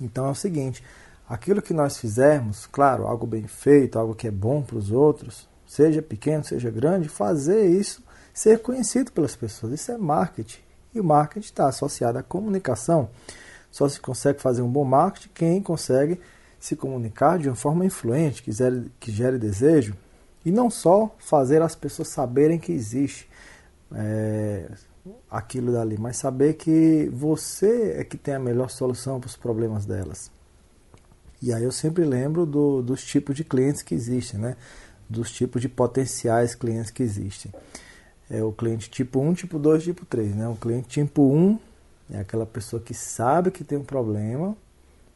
Então 0.00 0.26
é 0.26 0.30
o 0.32 0.34
seguinte, 0.34 0.82
aquilo 1.28 1.62
que 1.62 1.72
nós 1.72 1.96
fizermos, 1.96 2.66
claro, 2.66 3.06
algo 3.06 3.28
bem 3.28 3.46
feito, 3.46 3.96
algo 3.96 4.12
que 4.12 4.26
é 4.26 4.30
bom 4.32 4.60
para 4.60 4.76
os 4.76 4.90
outros, 4.90 5.48
seja 5.64 6.02
pequeno, 6.02 6.42
seja 6.42 6.72
grande, 6.72 7.08
fazer 7.08 7.64
isso 7.64 8.02
ser 8.32 8.58
conhecido 8.58 9.12
pelas 9.12 9.36
pessoas. 9.36 9.72
Isso 9.72 9.92
é 9.92 9.96
marketing. 9.96 10.58
E 10.92 10.98
o 10.98 11.04
marketing 11.04 11.46
está 11.46 11.68
associado 11.68 12.18
à 12.18 12.24
comunicação. 12.24 13.08
Só 13.70 13.88
se 13.88 14.00
consegue 14.00 14.42
fazer 14.42 14.62
um 14.62 14.68
bom 14.68 14.84
marketing 14.84 15.30
quem 15.32 15.62
consegue 15.62 16.20
se 16.64 16.74
comunicar 16.74 17.38
de 17.38 17.46
uma 17.46 17.54
forma 17.54 17.84
influente, 17.84 18.42
que 18.42 18.50
gere, 18.50 18.90
que 18.98 19.12
gere 19.12 19.38
desejo, 19.38 19.94
e 20.46 20.50
não 20.50 20.70
só 20.70 21.14
fazer 21.18 21.60
as 21.60 21.74
pessoas 21.74 22.08
saberem 22.08 22.58
que 22.58 22.72
existe. 22.72 23.28
É, 23.94 24.70
aquilo 25.30 25.74
dali, 25.74 25.98
mas 25.98 26.16
saber 26.16 26.54
que 26.54 27.06
você 27.12 27.96
é 27.98 28.02
que 28.02 28.16
tem 28.16 28.34
a 28.34 28.38
melhor 28.38 28.70
solução 28.70 29.20
para 29.20 29.26
os 29.26 29.36
problemas 29.36 29.84
delas. 29.84 30.30
E 31.42 31.52
aí 31.52 31.62
eu 31.62 31.70
sempre 31.70 32.02
lembro 32.02 32.46
do, 32.46 32.80
dos 32.80 33.04
tipos 33.04 33.36
de 33.36 33.44
clientes 33.44 33.82
que 33.82 33.94
existem, 33.94 34.40
né? 34.40 34.56
Dos 35.06 35.30
tipos 35.30 35.60
de 35.60 35.68
potenciais 35.68 36.54
clientes 36.54 36.90
que 36.90 37.02
existem. 37.02 37.52
É 38.30 38.42
o 38.42 38.52
cliente 38.52 38.88
tipo 38.88 39.20
1, 39.20 39.34
tipo 39.34 39.58
2, 39.58 39.84
tipo 39.84 40.06
3, 40.06 40.34
né? 40.34 40.48
O 40.48 40.56
cliente 40.56 40.88
tipo 40.88 41.30
1 41.30 41.58
é 42.10 42.20
aquela 42.20 42.46
pessoa 42.46 42.80
que 42.80 42.94
sabe 42.94 43.50
que 43.50 43.62
tem 43.62 43.76
um 43.76 43.84
problema 43.84 44.56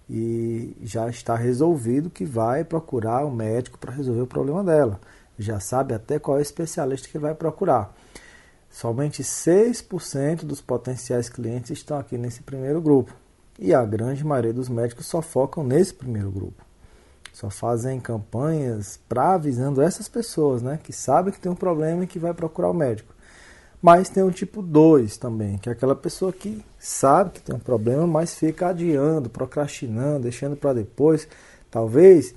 e 0.09 0.77
já 0.83 1.09
está 1.09 1.35
resolvido 1.35 2.09
que 2.09 2.25
vai 2.25 2.65
procurar 2.65 3.25
o 3.25 3.29
um 3.29 3.35
médico 3.35 3.79
para 3.79 3.93
resolver 3.93 4.23
o 4.23 4.27
problema 4.27 4.65
dela. 4.65 5.01
Já 5.39 5.61
sabe 5.61 5.95
até 5.95 6.19
qual 6.19 6.39
é 6.39 6.41
o 6.41 6.43
especialista 6.43 7.09
que 7.09 7.19
vai 7.19 7.35
procurar. 7.35 7.95
Somente 8.71 9.23
6% 9.23 10.45
dos 10.45 10.61
potenciais 10.61 11.29
clientes 11.29 11.71
estão 11.71 11.99
aqui 11.99 12.17
nesse 12.17 12.43
primeiro 12.43 12.81
grupo. 12.81 13.15
E 13.59 13.75
a 13.75 13.85
grande 13.85 14.25
maioria 14.25 14.53
dos 14.53 14.69
médicos 14.69 15.07
só 15.07 15.21
focam 15.21 15.65
nesse 15.65 15.93
primeiro 15.93 16.31
grupo. 16.31 16.65
Só 17.33 17.51
fazem 17.51 18.01
campanhas 18.01 18.99
para 19.09 19.35
avisando 19.35 19.83
essas 19.83 20.09
pessoas, 20.09 20.63
né, 20.63 20.79
que 20.83 20.93
sabem 20.93 21.33
que 21.33 21.41
tem 21.41 21.51
um 21.51 21.57
problema 21.57 22.05
e 22.05 22.07
que 22.07 22.19
vai 22.19 22.35
procurar 22.35 22.71
o 22.71 22.75
médico. 22.75 23.15
Mas 23.81 24.09
tem 24.09 24.23
o 24.23 24.31
tipo 24.31 24.61
2 24.61 25.17
também, 25.17 25.57
que 25.59 25.69
é 25.69 25.73
aquela 25.73 25.95
pessoa 25.95 26.33
que 26.33 26.65
sabe 26.79 27.31
que 27.31 27.41
tem 27.41 27.55
um 27.55 27.61
problema, 27.61 28.07
mas 28.07 28.35
fica 28.35 28.69
adiando, 28.69 29.31
procrastinando, 29.31 30.25
deixando 30.25 30.57
para 30.57 30.73
depois. 30.73 31.29
Talvez 31.71 32.35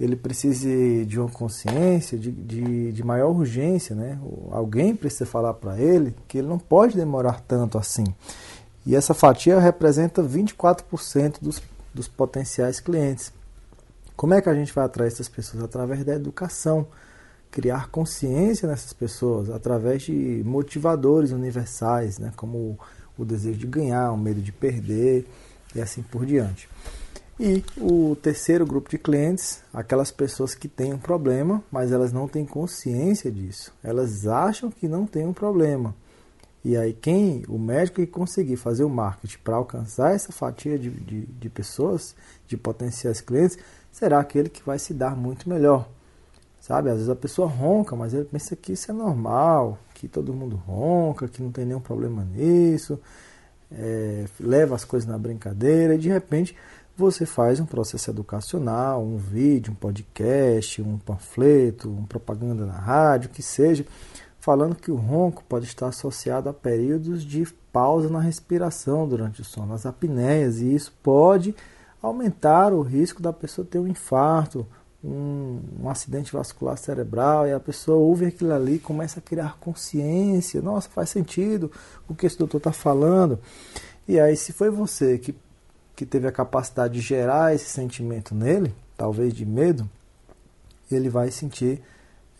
ele 0.00 0.16
precise 0.16 1.04
de 1.04 1.20
uma 1.20 1.28
consciência, 1.28 2.18
de, 2.18 2.32
de, 2.32 2.90
de 2.90 3.04
maior 3.04 3.30
urgência, 3.30 3.94
né? 3.94 4.18
Alguém 4.50 4.96
precisa 4.96 5.26
falar 5.26 5.54
para 5.54 5.78
ele 5.78 6.14
que 6.26 6.38
ele 6.38 6.48
não 6.48 6.58
pode 6.58 6.96
demorar 6.96 7.40
tanto 7.46 7.78
assim. 7.78 8.04
E 8.84 8.96
essa 8.96 9.12
fatia 9.12 9.60
representa 9.60 10.22
24% 10.22 11.36
dos, 11.40 11.62
dos 11.94 12.08
potenciais 12.08 12.80
clientes. 12.80 13.32
Como 14.16 14.34
é 14.34 14.40
que 14.40 14.48
a 14.48 14.54
gente 14.54 14.72
vai 14.72 14.84
atrair 14.86 15.08
essas 15.08 15.28
pessoas? 15.28 15.62
Através 15.62 16.02
da 16.04 16.14
educação. 16.14 16.86
Criar 17.50 17.88
consciência 17.88 18.68
nessas 18.68 18.92
pessoas, 18.92 19.50
através 19.50 20.02
de 20.02 20.42
motivadores 20.44 21.32
universais, 21.32 22.18
né? 22.18 22.32
como 22.36 22.78
o 23.18 23.24
desejo 23.24 23.58
de 23.58 23.66
ganhar, 23.66 24.12
o 24.12 24.16
medo 24.16 24.40
de 24.40 24.52
perder 24.52 25.26
e 25.74 25.80
assim 25.80 26.02
por 26.02 26.24
diante. 26.24 26.68
E 27.38 27.64
o 27.78 28.14
terceiro 28.16 28.66
grupo 28.66 28.90
de 28.90 28.98
clientes, 28.98 29.62
aquelas 29.72 30.10
pessoas 30.10 30.54
que 30.54 30.68
têm 30.68 30.92
um 30.92 30.98
problema, 30.98 31.64
mas 31.72 31.90
elas 31.90 32.12
não 32.12 32.28
têm 32.28 32.44
consciência 32.44 33.30
disso. 33.32 33.72
Elas 33.82 34.26
acham 34.26 34.70
que 34.70 34.86
não 34.86 35.06
tem 35.06 35.26
um 35.26 35.32
problema. 35.32 35.94
E 36.62 36.76
aí 36.76 36.92
quem, 36.92 37.42
o 37.48 37.58
médico 37.58 37.96
que 38.02 38.06
conseguir 38.06 38.56
fazer 38.56 38.84
o 38.84 38.90
marketing 38.90 39.38
para 39.42 39.56
alcançar 39.56 40.14
essa 40.14 40.30
fatia 40.30 40.78
de, 40.78 40.90
de, 40.90 41.22
de, 41.24 41.48
pessoas, 41.48 42.14
de 42.46 42.58
potenciais 42.58 43.22
clientes, 43.22 43.56
será 43.90 44.20
aquele 44.20 44.50
que 44.50 44.62
vai 44.62 44.78
se 44.78 44.92
dar 44.92 45.16
muito 45.16 45.48
melhor. 45.48 45.88
Sabe, 46.60 46.90
às 46.90 46.96
vezes 46.96 47.08
a 47.08 47.16
pessoa 47.16 47.48
ronca, 47.48 47.96
mas 47.96 48.12
ele 48.12 48.26
pensa 48.26 48.54
que 48.54 48.72
isso 48.72 48.90
é 48.90 48.94
normal, 48.94 49.78
que 49.94 50.06
todo 50.06 50.34
mundo 50.34 50.56
ronca, 50.56 51.26
que 51.26 51.42
não 51.42 51.50
tem 51.50 51.64
nenhum 51.64 51.80
problema 51.80 52.22
nisso, 52.22 53.00
é, 53.72 54.26
leva 54.38 54.74
as 54.74 54.84
coisas 54.84 55.08
na 55.08 55.16
brincadeira 55.16 55.94
e 55.94 55.98
de 55.98 56.08
repente 56.08 56.54
você 56.96 57.24
faz 57.24 57.60
um 57.60 57.64
processo 57.64 58.10
educacional, 58.10 59.02
um 59.02 59.16
vídeo, 59.16 59.72
um 59.72 59.76
podcast, 59.76 60.82
um 60.82 60.98
panfleto, 60.98 61.88
uma 61.88 62.06
propaganda 62.06 62.66
na 62.66 62.78
rádio, 62.78 63.30
que 63.30 63.42
seja, 63.42 63.86
falando 64.38 64.74
que 64.74 64.90
o 64.90 64.96
ronco 64.96 65.42
pode 65.48 65.64
estar 65.64 65.86
associado 65.88 66.50
a 66.50 66.52
períodos 66.52 67.24
de 67.24 67.46
pausa 67.72 68.10
na 68.10 68.20
respiração 68.20 69.08
durante 69.08 69.40
o 69.40 69.44
sono, 69.44 69.72
as 69.72 69.86
apneias, 69.86 70.60
e 70.60 70.74
isso 70.74 70.92
pode 71.02 71.54
aumentar 72.02 72.72
o 72.72 72.82
risco 72.82 73.22
da 73.22 73.32
pessoa 73.32 73.66
ter 73.66 73.78
um 73.78 73.86
infarto, 73.86 74.66
um, 75.02 75.60
um, 75.82 75.88
acidente 75.88 76.32
vascular 76.32 76.76
cerebral 76.76 77.46
e 77.46 77.52
a 77.52 77.60
pessoa 77.60 77.96
ouve 77.96 78.26
aquilo 78.26 78.52
ali 78.52 78.78
começa 78.78 79.18
a 79.18 79.22
criar 79.22 79.56
consciência. 79.58 80.60
Nossa, 80.60 80.88
faz 80.88 81.10
sentido 81.10 81.70
o 82.08 82.14
que 82.14 82.26
esse 82.26 82.38
doutor 82.38 82.58
está 82.58 82.72
falando. 82.72 83.38
E 84.06 84.20
aí, 84.20 84.36
se 84.36 84.52
foi 84.52 84.70
você 84.70 85.18
que 85.18 85.34
que 86.00 86.06
teve 86.06 86.26
a 86.26 86.32
capacidade 86.32 86.94
de 86.94 87.00
gerar 87.02 87.54
esse 87.54 87.66
sentimento 87.66 88.34
nele, 88.34 88.74
talvez 88.96 89.34
de 89.34 89.44
medo, 89.44 89.86
ele 90.90 91.10
vai 91.10 91.30
sentir 91.30 91.82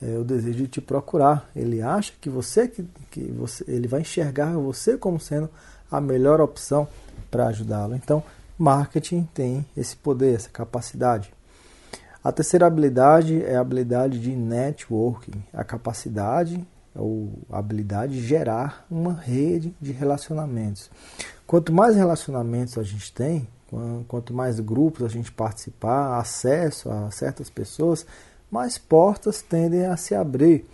é, 0.00 0.16
o 0.16 0.24
desejo 0.24 0.60
de 0.60 0.66
te 0.66 0.80
procurar. 0.80 1.50
Ele 1.54 1.82
acha 1.82 2.10
que 2.18 2.30
você 2.30 2.66
que, 2.66 2.88
que 3.10 3.20
você, 3.32 3.62
ele 3.68 3.86
vai 3.86 4.00
enxergar 4.00 4.52
você 4.52 4.96
como 4.96 5.20
sendo 5.20 5.50
a 5.90 6.00
melhor 6.00 6.40
opção 6.40 6.88
para 7.30 7.48
ajudá-lo. 7.48 7.94
Então, 7.94 8.22
marketing 8.58 9.28
tem 9.34 9.66
esse 9.76 9.94
poder, 9.94 10.36
essa 10.36 10.48
capacidade. 10.48 11.30
A 12.22 12.30
terceira 12.30 12.66
habilidade 12.66 13.42
é 13.42 13.56
a 13.56 13.60
habilidade 13.60 14.20
de 14.20 14.36
networking, 14.36 15.42
a 15.54 15.64
capacidade 15.64 16.62
ou 16.94 17.32
habilidade 17.50 18.12
de 18.12 18.26
gerar 18.26 18.84
uma 18.90 19.14
rede 19.14 19.74
de 19.80 19.90
relacionamentos. 19.90 20.90
Quanto 21.46 21.72
mais 21.72 21.96
relacionamentos 21.96 22.76
a 22.76 22.82
gente 22.82 23.10
tem, 23.10 23.48
quanto 24.06 24.34
mais 24.34 24.60
grupos 24.60 25.02
a 25.04 25.08
gente 25.08 25.32
participar, 25.32 26.18
acesso 26.18 26.90
a 26.90 27.10
certas 27.10 27.48
pessoas, 27.48 28.04
mais 28.50 28.76
portas 28.76 29.40
tendem 29.40 29.86
a 29.86 29.96
se 29.96 30.14
abrir. 30.14 30.66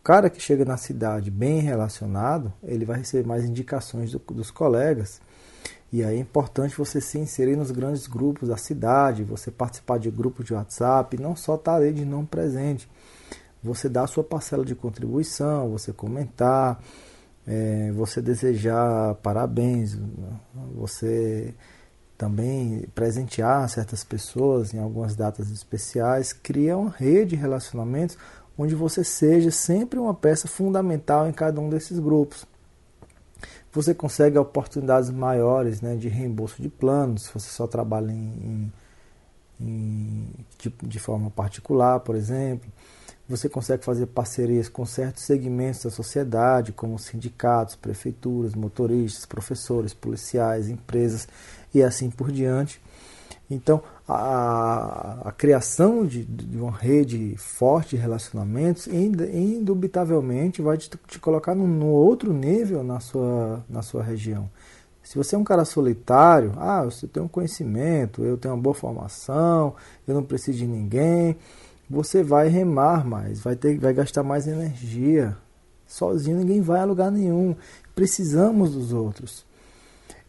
O 0.00 0.02
cara 0.02 0.30
que 0.30 0.40
chega 0.40 0.64
na 0.64 0.78
cidade 0.78 1.30
bem 1.30 1.60
relacionado, 1.60 2.50
ele 2.62 2.86
vai 2.86 2.98
receber 2.98 3.26
mais 3.26 3.44
indicações 3.44 4.12
do, 4.12 4.18
dos 4.18 4.50
colegas. 4.50 5.20
E 5.92 6.02
aí 6.02 6.16
é 6.16 6.20
importante 6.20 6.76
você 6.76 7.00
se 7.00 7.18
inserir 7.18 7.56
nos 7.56 7.70
grandes 7.70 8.06
grupos 8.06 8.48
da 8.48 8.56
cidade, 8.56 9.22
você 9.22 9.50
participar 9.50 9.98
de 9.98 10.10
grupos 10.10 10.44
de 10.44 10.52
WhatsApp, 10.52 11.16
não 11.20 11.36
só 11.36 11.54
estar 11.54 11.72
tá 11.72 11.76
ali 11.76 11.92
de 11.92 12.04
não 12.04 12.24
presente. 12.26 12.88
Você 13.62 13.88
dar 13.88 14.04
a 14.04 14.06
sua 14.06 14.24
parcela 14.24 14.64
de 14.64 14.74
contribuição, 14.74 15.70
você 15.70 15.92
comentar, 15.92 16.82
é, 17.46 17.92
você 17.92 18.20
desejar 18.20 19.14
parabéns, 19.16 19.96
você 20.74 21.54
também 22.18 22.86
presentear 22.94 23.68
certas 23.68 24.02
pessoas 24.02 24.72
em 24.72 24.78
algumas 24.78 25.14
datas 25.14 25.50
especiais, 25.50 26.32
cria 26.32 26.76
uma 26.76 26.90
rede 26.90 27.30
de 27.30 27.36
relacionamentos 27.36 28.16
onde 28.58 28.74
você 28.74 29.04
seja 29.04 29.50
sempre 29.50 29.98
uma 29.98 30.14
peça 30.14 30.48
fundamental 30.48 31.28
em 31.28 31.32
cada 31.32 31.60
um 31.60 31.68
desses 31.68 31.98
grupos. 31.98 32.46
Você 33.72 33.94
consegue 33.94 34.38
oportunidades 34.38 35.10
maiores 35.10 35.80
né, 35.80 35.96
de 35.96 36.08
reembolso 36.08 36.62
de 36.62 36.68
planos, 36.68 37.24
se 37.24 37.34
você 37.34 37.50
só 37.50 37.66
trabalha 37.66 38.10
em, 38.10 38.72
em, 39.60 40.28
de, 40.58 40.72
de 40.82 40.98
forma 40.98 41.30
particular, 41.30 42.00
por 42.00 42.14
exemplo. 42.14 42.70
Você 43.28 43.48
consegue 43.48 43.84
fazer 43.84 44.06
parcerias 44.06 44.68
com 44.68 44.86
certos 44.86 45.24
segmentos 45.24 45.82
da 45.82 45.90
sociedade, 45.90 46.72
como 46.72 46.96
sindicatos, 46.98 47.74
prefeituras, 47.74 48.54
motoristas, 48.54 49.26
professores, 49.26 49.92
policiais, 49.92 50.68
empresas 50.68 51.26
e 51.74 51.82
assim 51.82 52.08
por 52.08 52.30
diante. 52.30 52.80
Então, 53.48 53.80
a, 54.08 55.28
a 55.28 55.32
criação 55.32 56.04
de, 56.04 56.24
de, 56.24 56.58
uma 56.58 56.72
rede 56.72 57.36
forte 57.36 57.90
de 57.96 58.02
relacionamentos 58.02 58.88
indubitavelmente 58.88 60.60
vai 60.60 60.76
te, 60.76 60.90
te 61.06 61.18
colocar 61.20 61.54
no, 61.54 61.86
outro 61.86 62.32
nível 62.32 62.82
na 62.82 62.98
sua, 62.98 63.64
na 63.68 63.82
sua 63.82 64.02
região. 64.02 64.50
Se 65.02 65.16
você 65.16 65.36
é 65.36 65.38
um 65.38 65.44
cara 65.44 65.64
solitário, 65.64 66.52
ah, 66.56 66.82
você 66.82 67.06
tem 67.06 67.22
um 67.22 67.28
conhecimento, 67.28 68.24
eu 68.24 68.36
tenho 68.36 68.54
uma 68.54 68.60
boa 68.60 68.74
formação, 68.74 69.74
eu 70.08 70.14
não 70.14 70.24
preciso 70.24 70.58
de 70.58 70.66
ninguém, 70.66 71.36
você 71.88 72.24
vai 72.24 72.48
remar 72.48 73.06
mais, 73.06 73.38
vai, 73.38 73.54
ter, 73.54 73.78
vai 73.78 73.94
gastar 73.94 74.24
mais 74.24 74.48
energia. 74.48 75.36
Sozinho 75.86 76.38
ninguém 76.38 76.60
vai 76.60 76.80
a 76.80 76.84
lugar 76.84 77.12
nenhum. 77.12 77.54
Precisamos 77.94 78.72
dos 78.72 78.92
outros. 78.92 79.46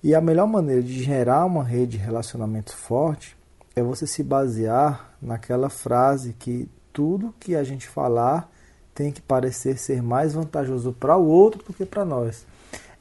E 0.08 0.16
a 0.16 0.22
melhor 0.22 0.48
maneira 0.48 0.82
de 0.82 1.04
gerar 1.04 1.44
uma 1.44 1.66
rede 1.66 1.98
de 1.98 1.98
relacionamento 1.98 2.74
forte 2.74 3.36
é 3.76 3.84
você 3.84 4.08
se 4.08 4.24
basear 4.24 5.12
naquela 5.22 5.70
frase 5.70 6.32
que 6.32 6.70
tudo 6.94 7.36
que 7.38 7.54
a 7.58 7.62
gente 7.62 7.90
falar 7.90 8.50
tem 8.96 9.12
que 9.12 9.22
parecer 9.22 9.78
ser 9.78 10.02
mais 10.02 10.34
vantajoso 10.34 10.94
para 10.94 11.18
o 11.18 11.28
outro 11.28 11.62
do 11.62 11.74
que 11.74 11.86
para 11.86 12.06
nós. 12.06 12.46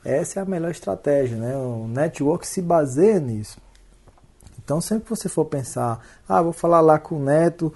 Essa 0.05 0.41
é 0.41 0.43
a 0.43 0.47
melhor 0.47 0.73
estratégia, 0.73 1.37
né? 1.37 1.57
O 1.57 1.87
network 1.87 2.45
se 2.45 2.61
baseia 2.61 3.21
nisso. 3.21 3.57
Então, 4.59 4.81
sempre 4.81 5.05
que 5.05 5.11
você 5.11 5.29
for 5.29 5.45
pensar, 5.45 6.05
ah, 6.29 6.43
vou 6.43 6.53
falar 6.53 6.81
lá 6.81 6.99
com 6.99 7.19
o 7.19 7.25
Neto 7.25 7.73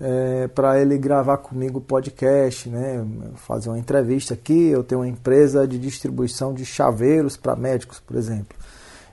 é, 0.00 0.46
para 0.46 0.80
ele 0.80 0.96
gravar 0.96 1.38
comigo 1.38 1.78
o 1.78 1.82
podcast, 1.82 2.68
né? 2.68 3.04
Fazer 3.34 3.70
uma 3.70 3.78
entrevista 3.78 4.34
aqui. 4.34 4.68
Eu 4.68 4.84
tenho 4.84 5.00
uma 5.00 5.08
empresa 5.08 5.66
de 5.66 5.80
distribuição 5.80 6.54
de 6.54 6.64
chaveiros 6.64 7.36
para 7.36 7.56
médicos, 7.56 7.98
por 7.98 8.16
exemplo. 8.16 8.57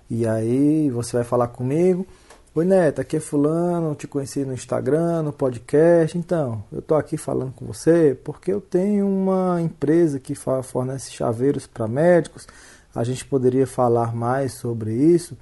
E 0.10 0.28
aí 0.28 0.90
você 0.90 1.18
vai 1.18 1.24
falar 1.24 1.48
comigo. 1.48 2.06
Oi 2.54 2.64
Neto, 2.64 3.02
aqui 3.02 3.18
é 3.18 3.20
fulano, 3.20 3.96
te 3.96 4.08
conheci 4.08 4.46
no 4.46 4.54
Instagram, 4.54 5.24
no 5.24 5.34
podcast. 5.34 6.18
Então, 6.18 6.64
eu 6.72 6.80
estou 6.80 6.96
aqui 6.96 7.18
falando 7.18 7.52
com 7.54 7.66
você 7.66 8.18
porque 8.24 8.54
eu 8.54 8.62
tenho 8.62 9.08
uma 9.08 9.60
empresa 9.62 10.20
que 10.20 10.36
fornece 10.36 11.12
chaveiros 11.12 11.68
para 11.68 11.88
médicos. 11.88 12.48
A 12.94 13.04
gente 13.04 13.26
poderia 13.26 13.68
falar 13.68 14.16
mais 14.16 14.54
sobre 14.54 14.94
isso 14.94 15.36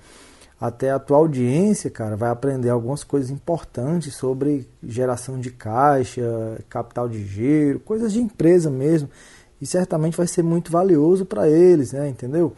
até 0.63 0.91
a 0.91 0.97
tua 0.97 1.17
audiência, 1.17 1.89
cara, 1.89 2.15
vai 2.15 2.29
aprender 2.29 2.69
algumas 2.69 3.03
coisas 3.03 3.29
importantes 3.29 4.15
sobre 4.15 4.65
geração 4.81 5.37
de 5.37 5.51
caixa, 5.51 6.23
capital 6.69 7.09
de 7.09 7.21
giro, 7.25 7.81
coisas 7.81 8.13
de 8.13 8.21
empresa 8.21 8.69
mesmo. 8.69 9.09
E 9.59 9.65
certamente 9.65 10.15
vai 10.15 10.25
ser 10.25 10.41
muito 10.41 10.71
valioso 10.71 11.25
para 11.25 11.49
eles, 11.49 11.91
né? 11.91 12.07
Entendeu? 12.07 12.53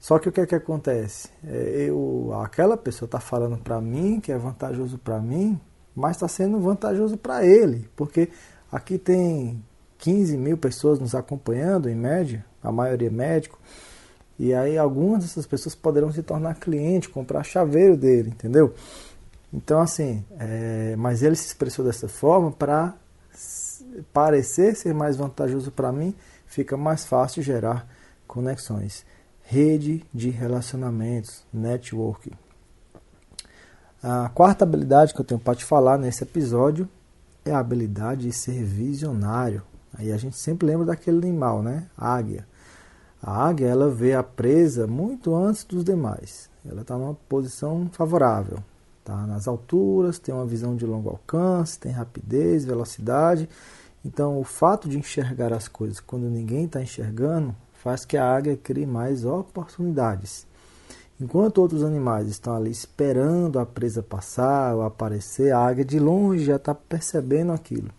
Só 0.00 0.18
que 0.18 0.30
o 0.30 0.32
que 0.32 0.40
é 0.40 0.46
que 0.46 0.54
acontece? 0.54 1.28
É, 1.46 1.86
eu, 1.88 2.32
aquela 2.42 2.74
pessoa 2.74 3.06
está 3.06 3.20
falando 3.20 3.58
para 3.58 3.78
mim 3.82 4.18
que 4.18 4.32
é 4.32 4.38
vantajoso 4.38 4.96
para 4.96 5.20
mim, 5.20 5.60
mas 5.94 6.16
está 6.16 6.26
sendo 6.26 6.58
vantajoso 6.58 7.18
para 7.18 7.44
ele, 7.44 7.86
porque 7.94 8.30
aqui 8.72 8.96
tem 8.96 9.62
15 9.98 10.38
mil 10.38 10.56
pessoas 10.56 10.98
nos 10.98 11.14
acompanhando, 11.14 11.90
em 11.90 11.94
média, 11.94 12.44
a 12.62 12.72
maioria 12.72 13.08
é 13.08 13.10
médico. 13.10 13.58
E 14.38 14.54
aí 14.54 14.78
algumas 14.78 15.22
dessas 15.22 15.46
pessoas 15.46 15.74
poderão 15.74 16.10
se 16.10 16.22
tornar 16.22 16.54
cliente, 16.54 17.10
comprar 17.10 17.44
chaveiro 17.44 17.94
dele, 17.94 18.30
entendeu? 18.30 18.72
Então 19.52 19.80
assim, 19.80 20.24
é, 20.38 20.94
mas 20.96 21.22
ele 21.22 21.36
se 21.36 21.48
expressou 21.48 21.84
dessa 21.84 22.08
forma 22.08 22.50
para 22.50 22.94
parecer 24.14 24.74
ser 24.74 24.94
mais 24.94 25.16
vantajoso 25.16 25.70
para 25.70 25.92
mim, 25.92 26.14
fica 26.46 26.74
mais 26.74 27.04
fácil 27.04 27.42
gerar 27.42 27.86
conexões. 28.26 29.04
Rede 29.52 30.06
de 30.14 30.30
relacionamentos, 30.30 31.42
networking. 31.52 32.30
A 34.00 34.28
quarta 34.28 34.62
habilidade 34.62 35.12
que 35.12 35.20
eu 35.20 35.24
tenho 35.24 35.40
para 35.40 35.56
te 35.56 35.64
falar 35.64 35.98
nesse 35.98 36.22
episódio 36.22 36.88
é 37.44 37.50
a 37.50 37.58
habilidade 37.58 38.28
de 38.28 38.32
ser 38.32 38.62
visionário. 38.62 39.64
Aí 39.92 40.12
a 40.12 40.16
gente 40.16 40.36
sempre 40.36 40.68
lembra 40.68 40.86
daquele 40.86 41.18
animal, 41.18 41.64
né? 41.64 41.88
Águia. 41.98 42.46
A 43.20 43.44
águia 43.44 43.66
ela 43.66 43.90
vê 43.90 44.14
a 44.14 44.22
presa 44.22 44.86
muito 44.86 45.34
antes 45.34 45.64
dos 45.64 45.82
demais. 45.82 46.48
Ela 46.64 46.82
está 46.82 46.96
numa 46.96 47.14
posição 47.28 47.90
favorável. 47.90 48.60
Está 49.00 49.26
nas 49.26 49.48
alturas, 49.48 50.20
tem 50.20 50.32
uma 50.32 50.46
visão 50.46 50.76
de 50.76 50.86
longo 50.86 51.08
alcance, 51.08 51.76
tem 51.76 51.90
rapidez, 51.90 52.64
velocidade. 52.64 53.48
Então, 54.04 54.38
o 54.38 54.44
fato 54.44 54.88
de 54.88 54.96
enxergar 54.96 55.52
as 55.52 55.66
coisas 55.66 55.98
quando 55.98 56.30
ninguém 56.30 56.66
está 56.66 56.80
enxergando 56.80 57.52
faz 57.82 58.04
que 58.04 58.16
a 58.16 58.24
águia 58.24 58.56
crie 58.56 58.86
mais 58.86 59.24
oportunidades. 59.24 60.46
Enquanto 61.18 61.58
outros 61.58 61.82
animais 61.82 62.28
estão 62.28 62.54
ali 62.54 62.70
esperando 62.70 63.58
a 63.58 63.66
presa 63.66 64.02
passar 64.02 64.74
ou 64.74 64.82
aparecer, 64.82 65.52
a 65.52 65.58
águia 65.58 65.84
de 65.84 65.98
longe 65.98 66.44
já 66.44 66.56
está 66.56 66.74
percebendo 66.74 67.52
aquilo. 67.52 67.90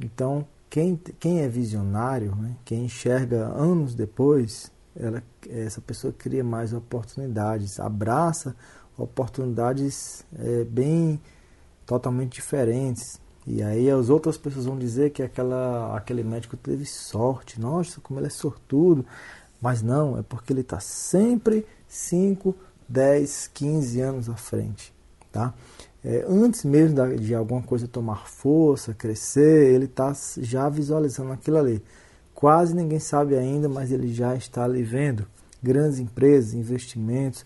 Então, 0.00 0.46
quem, 0.68 0.96
quem 1.18 1.40
é 1.40 1.48
visionário, 1.48 2.34
né, 2.36 2.56
quem 2.64 2.84
enxerga 2.84 3.46
anos 3.46 3.94
depois, 3.94 4.70
ela, 4.94 5.22
essa 5.48 5.80
pessoa 5.80 6.12
cria 6.12 6.44
mais 6.44 6.72
oportunidades, 6.72 7.78
abraça 7.78 8.54
oportunidades 8.98 10.24
é, 10.38 10.64
bem 10.64 11.20
totalmente 11.84 12.34
diferentes. 12.34 13.20
E 13.46 13.62
aí 13.62 13.88
as 13.90 14.10
outras 14.10 14.36
pessoas 14.36 14.66
vão 14.66 14.76
dizer 14.76 15.10
que 15.10 15.22
aquela, 15.22 15.96
aquele 15.96 16.24
médico 16.24 16.56
teve 16.56 16.84
sorte, 16.84 17.60
nossa, 17.60 18.00
como 18.00 18.18
ele 18.18 18.26
é 18.26 18.30
sortudo. 18.30 19.06
Mas 19.60 19.82
não, 19.82 20.18
é 20.18 20.22
porque 20.22 20.52
ele 20.52 20.60
está 20.60 20.80
sempre 20.80 21.66
5, 21.88 22.54
10, 22.88 23.50
15 23.54 24.00
anos 24.00 24.28
à 24.28 24.36
frente. 24.36 24.92
Tá? 25.30 25.52
é, 26.06 26.24
antes 26.28 26.64
mesmo 26.64 27.16
de 27.16 27.34
alguma 27.34 27.60
coisa 27.60 27.88
tomar 27.88 28.28
força, 28.28 28.94
crescer, 28.94 29.74
ele 29.74 29.86
está 29.86 30.12
já 30.38 30.68
visualizando 30.68 31.32
aquilo 31.32 31.58
ali. 31.58 31.82
Quase 32.32 32.76
ninguém 32.76 33.00
sabe 33.00 33.36
ainda, 33.36 33.68
mas 33.68 33.90
ele 33.90 34.14
já 34.14 34.36
está 34.36 34.62
ali 34.62 34.84
vendo 34.84 35.26
grandes 35.60 35.98
empresas, 35.98 36.54
investimentos, 36.54 37.44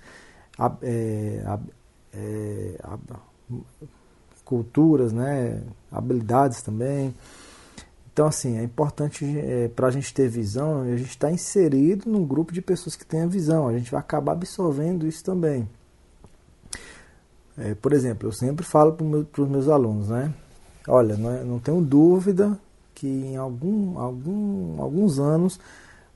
é, 0.83 1.43
é, 2.13 2.79
culturas, 4.51 5.13
né, 5.13 5.63
habilidades 5.93 6.61
também. 6.61 7.15
Então, 8.13 8.27
assim, 8.27 8.59
é 8.59 8.65
importante 8.65 9.25
é, 9.25 9.69
para 9.69 9.87
a 9.87 9.91
gente 9.93 10.13
ter 10.13 10.29
visão, 10.29 10.83
a 10.83 10.97
gente 10.97 11.11
está 11.11 11.31
inserido 11.31 12.11
num 12.11 12.27
grupo 12.27 12.53
de 12.53 12.61
pessoas 12.61 12.97
que 12.97 13.07
têm 13.07 13.23
a 13.23 13.27
visão, 13.27 13.69
a 13.69 13.73
gente 13.73 13.93
vai 13.93 14.01
acabar 14.01 14.33
absorvendo 14.33 15.07
isso 15.07 15.23
também. 15.23 15.69
É, 17.57 17.75
por 17.77 17.93
exemplo, 17.93 18.29
eu 18.29 18.33
sempre 18.33 18.67
falo 18.67 18.93
para 18.93 19.07
meu, 19.07 19.25
os 19.39 19.49
meus 19.49 19.69
alunos, 19.69 20.09
né? 20.09 20.35
Olha, 20.89 21.17
não, 21.17 21.31
é, 21.31 21.45
não 21.45 21.61
tenho 21.61 21.81
dúvida 21.81 22.59
que 22.93 23.07
em 23.07 23.37
algum, 23.37 23.97
algum, 23.99 24.83
alguns 24.83 25.21
anos 25.21 25.61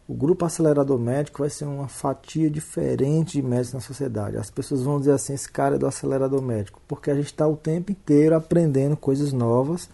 o 0.07 0.15
grupo 0.15 0.45
acelerador 0.45 0.99
médico 0.99 1.39
vai 1.39 1.49
ser 1.49 1.65
uma 1.65 1.89
fatia 1.89 2.51
diferente 2.51 3.41
de 3.41 3.43
médicos 3.43 3.73
na 3.73 3.81
sociedade. 3.81 4.37
As 4.37 4.51
pessoas 4.51 4.83
vão 4.83 4.99
dizer 4.99 5.13
assim, 5.13 5.33
esse 5.33 5.51
cara 5.51 5.77
é 5.77 5.79
do 5.79 5.87
acelerador 5.87 6.43
médico, 6.43 6.81
porque 6.87 7.11
a 7.11 7.15
gente 7.15 7.27
está 7.27 7.47
o 7.47 7.57
tempo 7.57 7.91
inteiro 7.91 8.37
aprendendo 8.37 8.97
coisas 8.97 9.33
novas. 9.33 9.89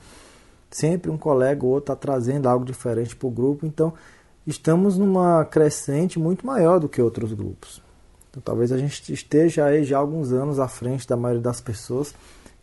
Sempre 0.69 1.11
um 1.11 1.17
colega 1.17 1.65
ou 1.65 1.73
outro 1.73 1.93
está 1.93 1.97
trazendo 1.97 2.49
algo 2.49 2.65
diferente 2.65 3.15
para 3.15 3.29
o 3.29 3.31
grupo. 3.31 3.65
Então, 3.67 3.93
estamos 4.45 4.99
numa 4.99 5.45
crescente 5.45 6.19
muito 6.19 6.45
maior 6.45 6.81
do 6.81 6.89
que 6.89 7.01
outros 7.01 7.33
grupos. 7.33 7.81
Então, 8.31 8.43
talvez 8.43 8.73
a 8.73 8.79
gente 8.79 9.13
esteja 9.13 9.65
aí 9.65 9.85
já 9.85 9.99
alguns 9.99 10.33
anos 10.33 10.59
à 10.59 10.67
frente 10.67 11.07
da 11.07 11.17
maioria 11.17 11.43
das 11.43 11.61
pessoas 11.61 12.15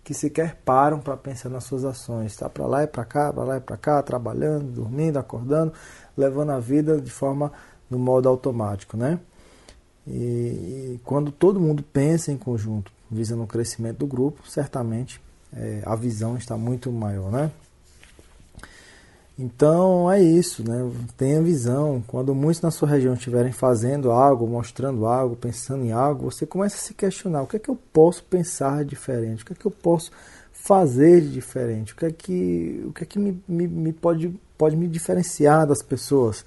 que 0.08 0.14
sequer 0.14 0.56
param 0.64 1.00
para 1.00 1.18
pensar 1.18 1.50
nas 1.50 1.66
suas 1.66 1.84
ações. 1.84 2.32
Está 2.32 2.48
para 2.50 2.66
lá 2.66 2.84
e 2.84 2.88
para 2.88 3.04
cá, 3.04 3.34
para 3.34 3.44
lá 3.44 3.58
e 3.58 3.60
para 3.60 3.76
cá, 3.76 4.02
trabalhando, 4.02 4.72
dormindo, 4.72 5.18
acordando, 5.18 5.74
levando 6.18 6.52
a 6.52 6.60
vida 6.60 7.00
de 7.00 7.12
forma 7.12 7.52
no 7.90 8.00
modo 8.00 8.28
automático, 8.28 8.98
né? 8.98 9.20
E, 10.06 10.12
e 10.96 11.00
quando 11.04 11.32
todo 11.32 11.60
mundo 11.60 11.84
pensa 11.84 12.32
em 12.32 12.38
conjunto, 12.38 12.92
visando 13.10 13.44
o 13.44 13.48
crescimento 13.48 14.00
do 14.00 14.08
grupo, 14.08 14.50
certamente 14.50 15.22
é, 15.54 15.82
a 15.86 15.96
visão 15.96 16.38
está 16.38 16.58
muito 16.58 16.92
maior, 16.92 17.32
né? 17.32 17.52
Então 19.40 20.12
é 20.12 20.20
isso, 20.20 20.68
né? 20.68 20.92
Tenha 21.16 21.42
visão. 21.42 22.04
Quando 22.08 22.34
muitos 22.34 22.62
na 22.62 22.72
sua 22.72 22.88
região 22.88 23.14
estiverem 23.14 23.52
fazendo 23.52 24.10
algo, 24.10 24.48
mostrando 24.48 25.06
algo, 25.06 25.36
pensando 25.36 25.86
em 25.86 25.92
algo, 25.92 26.32
você 26.32 26.46
começa 26.46 26.78
a 26.78 26.80
se 26.80 26.96
questionar: 26.96 27.44
o 27.44 27.48
que 27.48 27.58
é 27.58 27.60
que 27.60 27.70
eu 27.70 27.78
posso 27.94 28.24
pensar 28.24 28.84
diferente? 28.84 29.44
O 29.44 29.46
que 29.46 29.54
é 29.54 29.56
que 29.56 29.66
eu 29.66 29.72
posso 29.72 30.12
fazer 30.68 31.22
de 31.22 31.30
diferente? 31.30 31.94
O 31.94 31.96
que 31.96 32.06
é 32.06 32.12
que, 32.12 32.84
o 32.86 32.92
que, 32.92 33.04
é 33.04 33.06
que 33.06 33.18
me, 33.18 33.42
me, 33.48 33.68
me 33.68 33.94
pode, 33.94 34.38
pode 34.58 34.76
me 34.76 34.86
diferenciar 34.86 35.66
das 35.66 35.82
pessoas? 35.82 36.46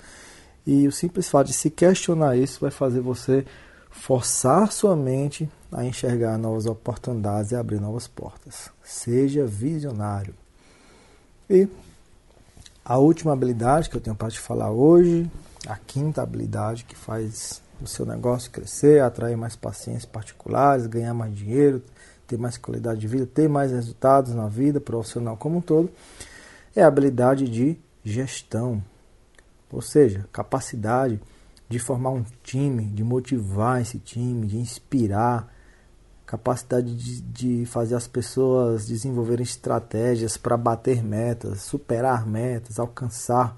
E 0.67 0.87
o 0.87 0.93
simples 0.93 1.31
fato 1.31 1.47
de 1.47 1.55
se 1.55 1.71
questionar 1.71 2.37
isso 2.37 2.61
vai 2.61 2.71
fazer 2.71 3.01
você 3.01 3.47
forçar 3.91 4.71
sua 4.71 4.95
mente 4.95 5.49
a 5.73 5.85
enxergar 5.87 6.37
novas 6.37 6.67
oportunidades 6.67 7.53
e 7.53 7.57
abrir 7.57 7.81
novas 7.81 8.07
portas. 8.07 8.71
Seja 8.85 9.47
visionário. 9.47 10.35
E 11.49 11.67
a 12.85 12.99
última 12.99 13.33
habilidade 13.33 13.89
que 13.89 13.97
eu 13.97 14.01
tenho 14.03 14.17
para 14.17 14.31
te 14.31 14.39
falar 14.39 14.71
hoje, 14.71 15.31
a 15.67 15.77
quinta 15.77 16.23
habilidade 16.23 16.85
que 16.85 16.95
faz 16.95 17.63
o 17.81 17.87
seu 17.87 18.05
negócio 18.05 18.51
crescer, 18.51 19.01
atrair 19.01 19.37
mais 19.37 19.57
pacientes 19.57 20.05
particulares, 20.05 20.87
ganhar 20.87 21.15
mais 21.15 21.35
dinheiro, 21.35 21.83
ter 22.31 22.39
mais 22.39 22.57
qualidade 22.57 23.01
de 23.01 23.09
vida, 23.09 23.27
ter 23.27 23.49
mais 23.49 23.73
resultados 23.73 24.33
na 24.33 24.47
vida 24.47 24.81
profissional 24.81 25.37
como 25.37 25.59
um 25.59 25.61
todo, 25.61 25.91
é 26.77 26.83
a 26.83 26.87
habilidade 26.87 27.49
de 27.49 27.77
gestão. 28.05 28.83
Ou 29.73 29.83
seja, 29.83 30.29
capacidade 30.33 31.21
de 31.69 31.79
formar 31.81 32.11
um 32.11 32.25
time, 32.45 32.85
de 32.85 33.03
motivar 33.03 33.81
esse 33.81 33.99
time, 33.99 34.47
de 34.47 34.59
inspirar, 34.59 35.53
capacidade 36.25 36.95
de, 36.95 37.21
de 37.21 37.67
fazer 37.67 37.97
as 37.97 38.07
pessoas 38.07 38.87
desenvolverem 38.87 39.43
estratégias 39.43 40.37
para 40.37 40.57
bater 40.57 41.03
metas, 41.03 41.63
superar 41.63 42.25
metas, 42.25 42.79
alcançar 42.79 43.57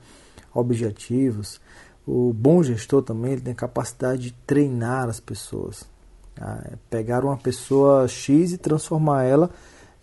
objetivos. 0.55 1.61
O 2.07 2.33
bom 2.33 2.63
gestor 2.63 3.03
também 3.03 3.33
ele 3.33 3.43
tem 3.43 3.55
capacidade 3.55 4.23
de 4.23 4.33
treinar 4.47 5.09
as 5.09 5.21
pessoas. 5.21 5.92
Tá? 6.35 6.63
É 6.67 6.77
pegar 6.91 7.25
uma 7.25 7.37
pessoa 7.37 8.07
X 8.09 8.53
e 8.53 8.59
transformar 8.59 9.25
ela 9.25 9.51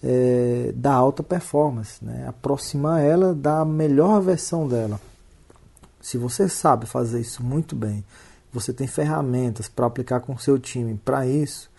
é, 0.03 0.71
da 0.75 0.93
alta 0.93 1.21
performance, 1.21 2.03
né? 2.03 2.25
aproximar 2.27 3.01
ela 3.01 3.33
da 3.33 3.65
melhor 3.65 4.21
versão 4.21 4.67
dela. 4.67 4.99
Se 6.01 6.17
você 6.17 6.47
sabe 6.47 6.85
fazer 6.85 7.19
isso 7.19 7.43
muito 7.43 7.75
bem, 7.75 8.03
você 8.51 8.73
tem 8.73 8.87
ferramentas 8.87 9.67
para 9.67 9.85
aplicar 9.85 10.21
com 10.21 10.33
o 10.33 10.39
seu 10.39 10.57
time 10.57 10.99
para 11.03 11.27
isso, 11.27 11.69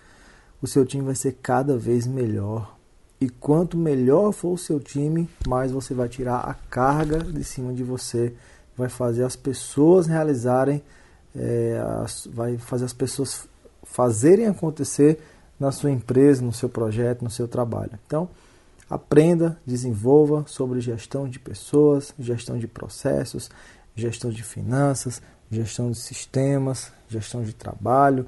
o 0.62 0.66
seu 0.66 0.84
time 0.84 1.02
vai 1.02 1.14
ser 1.14 1.38
cada 1.42 1.76
vez 1.76 2.06
melhor. 2.06 2.76
E 3.20 3.28
quanto 3.28 3.76
melhor 3.76 4.32
for 4.32 4.52
o 4.52 4.58
seu 4.58 4.78
time, 4.78 5.28
mais 5.46 5.72
você 5.72 5.94
vai 5.94 6.08
tirar 6.08 6.38
a 6.40 6.54
carga 6.54 7.18
de 7.18 7.44
cima 7.44 7.72
de 7.72 7.82
você, 7.82 8.34
vai 8.76 8.88
fazer 8.88 9.24
as 9.24 9.36
pessoas 9.36 10.06
realizarem, 10.06 10.82
é, 11.34 11.82
as, 12.02 12.26
vai 12.26 12.56
fazer 12.56 12.84
as 12.84 12.92
pessoas 12.92 13.46
fazerem 13.90 14.46
acontecer 14.46 15.18
na 15.58 15.72
sua 15.72 15.90
empresa, 15.90 16.42
no 16.42 16.52
seu 16.52 16.68
projeto, 16.68 17.22
no 17.22 17.30
seu 17.30 17.46
trabalho. 17.46 17.98
Então, 18.06 18.28
aprenda, 18.88 19.58
desenvolva 19.66 20.44
sobre 20.46 20.80
gestão 20.80 21.28
de 21.28 21.38
pessoas, 21.38 22.14
gestão 22.18 22.58
de 22.58 22.66
processos, 22.66 23.50
gestão 23.94 24.30
de 24.30 24.42
finanças, 24.42 25.20
gestão 25.50 25.90
de 25.90 25.98
sistemas, 25.98 26.92
gestão 27.08 27.42
de 27.42 27.52
trabalho, 27.52 28.26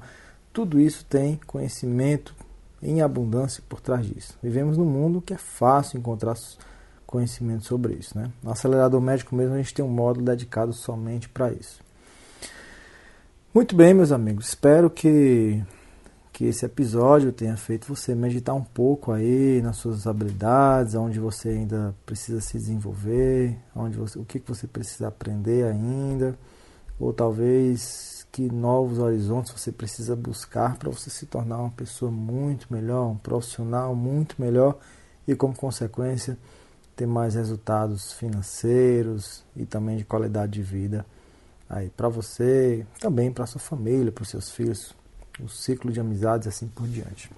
tudo 0.51 0.79
isso 0.79 1.05
tem 1.05 1.39
conhecimento 1.47 2.35
em 2.81 3.01
abundância 3.01 3.63
por 3.67 3.79
trás 3.81 4.05
disso. 4.05 4.37
Vivemos 4.43 4.77
num 4.77 4.85
mundo 4.85 5.21
que 5.21 5.33
é 5.33 5.37
fácil 5.37 5.97
encontrar 5.97 6.35
conhecimento 7.07 7.63
sobre 7.65 7.93
isso. 7.93 8.17
Né? 8.17 8.29
No 8.43 8.51
acelerador 8.51 9.01
médico 9.01 9.35
mesmo 9.35 9.55
a 9.55 9.57
gente 9.57 9.73
tem 9.73 9.83
um 9.83 9.89
módulo 9.89 10.25
dedicado 10.25 10.73
somente 10.73 11.29
para 11.29 11.51
isso. 11.51 11.82
Muito 13.53 13.75
bem, 13.75 13.93
meus 13.93 14.11
amigos. 14.11 14.47
Espero 14.47 14.89
que, 14.89 15.63
que 16.31 16.45
esse 16.45 16.65
episódio 16.65 17.31
tenha 17.31 17.55
feito 17.55 17.85
você 17.85 18.15
meditar 18.15 18.55
um 18.55 18.63
pouco 18.63 19.11
aí 19.11 19.61
nas 19.61 19.77
suas 19.77 20.07
habilidades, 20.07 20.95
onde 20.95 21.19
você 21.19 21.49
ainda 21.49 21.93
precisa 22.03 22.41
se 22.41 22.57
desenvolver, 22.57 23.55
onde 23.75 23.95
você, 23.95 24.17
o 24.17 24.25
que 24.25 24.41
você 24.43 24.65
precisa 24.65 25.07
aprender 25.07 25.65
ainda, 25.65 26.35
ou 26.99 27.13
talvez 27.13 28.25
que 28.31 28.51
novos 28.51 28.97
horizontes 28.97 29.51
você 29.51 29.71
precisa 29.71 30.15
buscar 30.15 30.75
para 30.77 30.89
você 30.89 31.11
se 31.11 31.27
tornar 31.27 31.59
uma 31.59 31.69
pessoa 31.69 32.09
muito 32.09 32.73
melhor, 32.73 33.11
um 33.11 33.17
profissional 33.17 33.95
muito 33.95 34.35
melhor 34.41 34.79
e, 35.27 35.35
como 35.35 35.55
consequência, 35.55 36.39
ter 36.95 37.05
mais 37.05 37.35
resultados 37.35 38.13
financeiros 38.13 39.45
e 39.55 39.63
também 39.63 39.97
de 39.97 40.05
qualidade 40.05 40.53
de 40.53 40.63
vida 40.63 41.05
aí 41.69 41.89
para 41.89 42.09
você, 42.09 42.85
também 42.99 43.31
para 43.31 43.45
sua 43.45 43.61
família, 43.61 44.11
para 44.11 44.23
os 44.23 44.29
seus 44.29 44.51
filhos, 44.51 44.95
o 45.39 45.47
ciclo 45.47 45.91
de 45.91 45.99
amizades 45.99 46.47
assim 46.47 46.67
por 46.67 46.87
diante. 46.87 47.29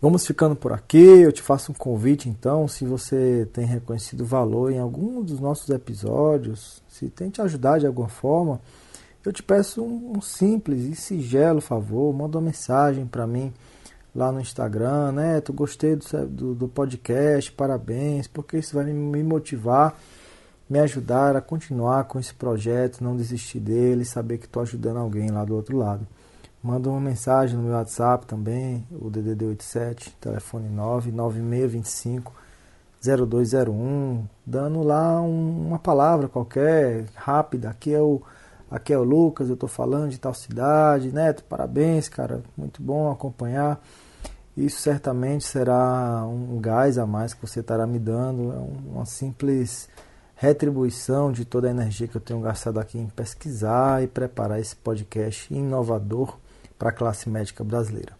Vamos 0.00 0.24
ficando 0.24 0.54
por 0.54 0.72
aqui. 0.72 0.98
Eu 0.98 1.32
te 1.32 1.42
faço 1.42 1.72
um 1.72 1.74
convite 1.74 2.28
então, 2.28 2.68
se 2.68 2.84
você 2.84 3.48
tem 3.52 3.66
reconhecido 3.66 4.24
valor 4.24 4.70
em 4.70 4.78
algum 4.78 5.22
dos 5.22 5.40
nossos 5.40 5.68
episódios, 5.70 6.82
se 6.88 7.08
tem 7.08 7.30
te 7.30 7.42
ajudar 7.42 7.80
de 7.80 7.86
alguma 7.86 8.08
forma, 8.08 8.60
eu 9.24 9.32
te 9.32 9.42
peço 9.42 9.82
um, 9.82 10.20
simples 10.20 10.84
e 10.84 10.94
singelo 10.94 11.60
favor, 11.60 12.14
manda 12.14 12.38
uma 12.38 12.44
mensagem 12.44 13.06
para 13.06 13.26
mim 13.26 13.52
lá 14.14 14.30
no 14.30 14.40
Instagram, 14.40 15.12
né? 15.12 15.40
Tu 15.40 15.52
gostei 15.52 15.96
do, 15.96 16.26
do, 16.28 16.54
do, 16.54 16.68
podcast, 16.68 17.50
parabéns, 17.52 18.28
porque 18.28 18.58
isso 18.58 18.74
vai 18.74 18.84
me 18.84 19.22
motivar, 19.22 19.98
me 20.68 20.78
ajudar 20.80 21.34
a 21.36 21.40
continuar 21.40 22.04
com 22.04 22.18
esse 22.18 22.34
projeto, 22.34 23.02
não 23.02 23.16
desistir 23.16 23.60
dele, 23.60 24.04
saber 24.04 24.38
que 24.38 24.46
estou 24.46 24.62
ajudando 24.62 24.98
alguém 24.98 25.30
lá 25.30 25.44
do 25.44 25.54
outro 25.54 25.76
lado. 25.76 26.06
Manda 26.62 26.90
uma 26.90 27.00
mensagem 27.00 27.56
no 27.56 27.62
meu 27.62 27.72
WhatsApp 27.72 28.26
também, 28.26 28.86
o 28.90 29.08
DDD 29.08 29.46
87, 29.46 30.16
telefone 30.20 30.68
99625 30.68 32.32
0201, 33.00 34.26
dando 34.44 34.82
lá 34.82 35.20
um, 35.22 35.68
uma 35.68 35.78
palavra 35.78 36.28
qualquer, 36.28 37.06
rápida, 37.14 37.70
aqui 37.70 37.94
é 37.94 38.00
o 38.00 38.20
Aqui 38.70 38.92
é 38.92 38.98
o 38.98 39.02
Lucas, 39.02 39.48
eu 39.48 39.54
estou 39.54 39.68
falando 39.68 40.10
de 40.10 40.20
tal 40.20 40.34
cidade, 40.34 41.10
Neto, 41.10 41.42
parabéns, 41.44 42.06
cara, 42.06 42.42
muito 42.54 42.82
bom 42.82 43.10
acompanhar. 43.10 43.80
Isso 44.54 44.80
certamente 44.80 45.44
será 45.46 46.22
um 46.26 46.60
gás 46.60 46.98
a 46.98 47.06
mais 47.06 47.32
que 47.32 47.40
você 47.40 47.60
estará 47.60 47.86
me 47.86 47.98
dando, 47.98 48.52
é 48.52 48.58
uma 48.94 49.06
simples 49.06 49.88
retribuição 50.38 51.32
de 51.32 51.44
toda 51.44 51.66
a 51.66 51.70
energia 51.70 52.06
que 52.06 52.16
eu 52.16 52.20
tenho 52.20 52.40
gastado 52.40 52.78
aqui 52.78 52.96
em 52.96 53.08
pesquisar 53.08 54.04
e 54.04 54.06
preparar 54.06 54.60
esse 54.60 54.76
podcast 54.76 55.52
inovador 55.52 56.36
para 56.78 56.90
a 56.90 56.92
classe 56.92 57.28
médica 57.28 57.64
brasileira. 57.64 58.16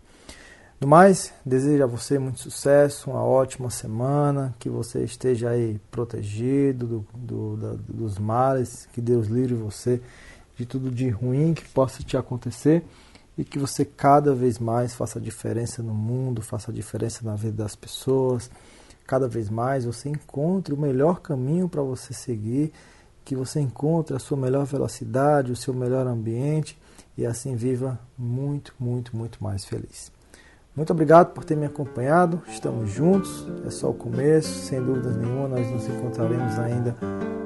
No 0.81 0.89
mais, 0.89 1.33
desejo 1.47 1.83
a 1.83 1.87
você 1.87 2.19
muito 2.19 2.41
sucesso, 2.41 3.11
uma 3.11 3.23
ótima 3.23 3.71
semana, 3.71 4.53
que 4.59 4.69
você 4.69 5.05
esteja 5.05 5.51
aí 5.51 5.81
protegido 5.93 6.87
do, 6.87 7.07
do, 7.15 7.57
da, 7.57 7.75
dos 7.89 8.19
males, 8.19 8.89
que 8.93 9.01
Deus 9.01 9.29
livre 9.29 9.55
você 9.55 10.01
de 10.57 10.67
tudo 10.67 10.91
de 10.91 11.09
ruim 11.09 11.55
que 11.55 11.69
possa 11.69 12.03
te 12.03 12.17
acontecer 12.17 12.85
e 13.37 13.45
que 13.45 13.61
você 13.61 13.85
cada 13.85 14.35
vez 14.35 14.59
mais 14.59 14.93
faça 14.93 15.21
diferença 15.21 15.85
no 15.85 15.95
mundo, 15.95 16.43
faça 16.43 16.73
diferença 16.73 17.25
na 17.25 17.37
vida 17.37 17.63
das 17.63 17.77
pessoas. 17.77 18.51
Cada 19.09 19.27
vez 19.27 19.49
mais 19.49 19.87
você 19.87 20.11
encontre 20.11 20.75
o 20.75 20.77
melhor 20.77 21.21
caminho 21.21 21.67
para 21.67 21.81
você 21.81 22.13
seguir, 22.13 22.71
que 23.25 23.35
você 23.35 23.59
encontre 23.59 24.15
a 24.15 24.19
sua 24.19 24.37
melhor 24.37 24.67
velocidade, 24.67 25.51
o 25.51 25.57
seu 25.57 25.73
melhor 25.73 26.07
ambiente 26.07 26.79
e 27.17 27.25
assim 27.25 27.57
viva 27.57 27.99
muito, 28.19 28.75
muito, 28.79 29.17
muito 29.17 29.43
mais 29.43 29.65
feliz. 29.65 30.13
Muito 30.77 30.93
obrigado 30.93 31.33
por 31.33 31.43
ter 31.43 31.57
me 31.57 31.65
acompanhado. 31.65 32.43
Estamos 32.49 32.91
juntos, 32.91 33.47
é 33.67 33.71
só 33.71 33.89
o 33.89 33.95
começo, 33.95 34.67
sem 34.67 34.81
dúvidas 34.81 35.17
nenhuma, 35.17 35.49
nós 35.49 35.71
nos 35.71 35.89
encontraremos 35.89 36.59
ainda 36.59 36.95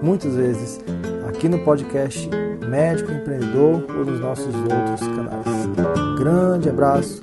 muitas 0.02 0.34
vezes 0.34 0.80
aqui 1.28 1.48
no 1.48 1.60
podcast 1.60 2.28
Médico 2.68 3.12
Empreendedor 3.12 3.86
ou 3.88 4.04
nos 4.04 4.18
nossos 4.18 4.52
outros 4.52 5.00
canais. 5.14 6.18
Grande 6.18 6.68
abraço, 6.68 7.22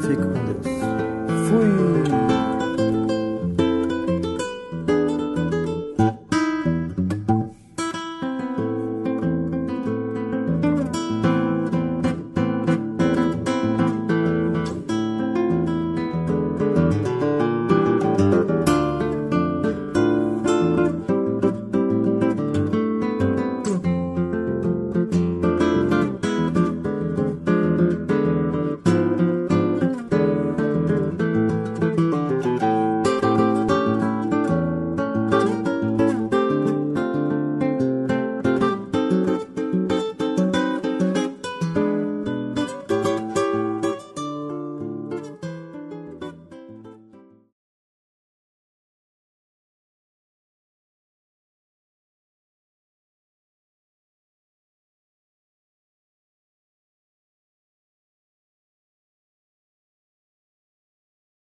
fica 0.00 0.22
com 0.22 0.44
Deus. 0.46 0.66
Fui! 1.48 2.49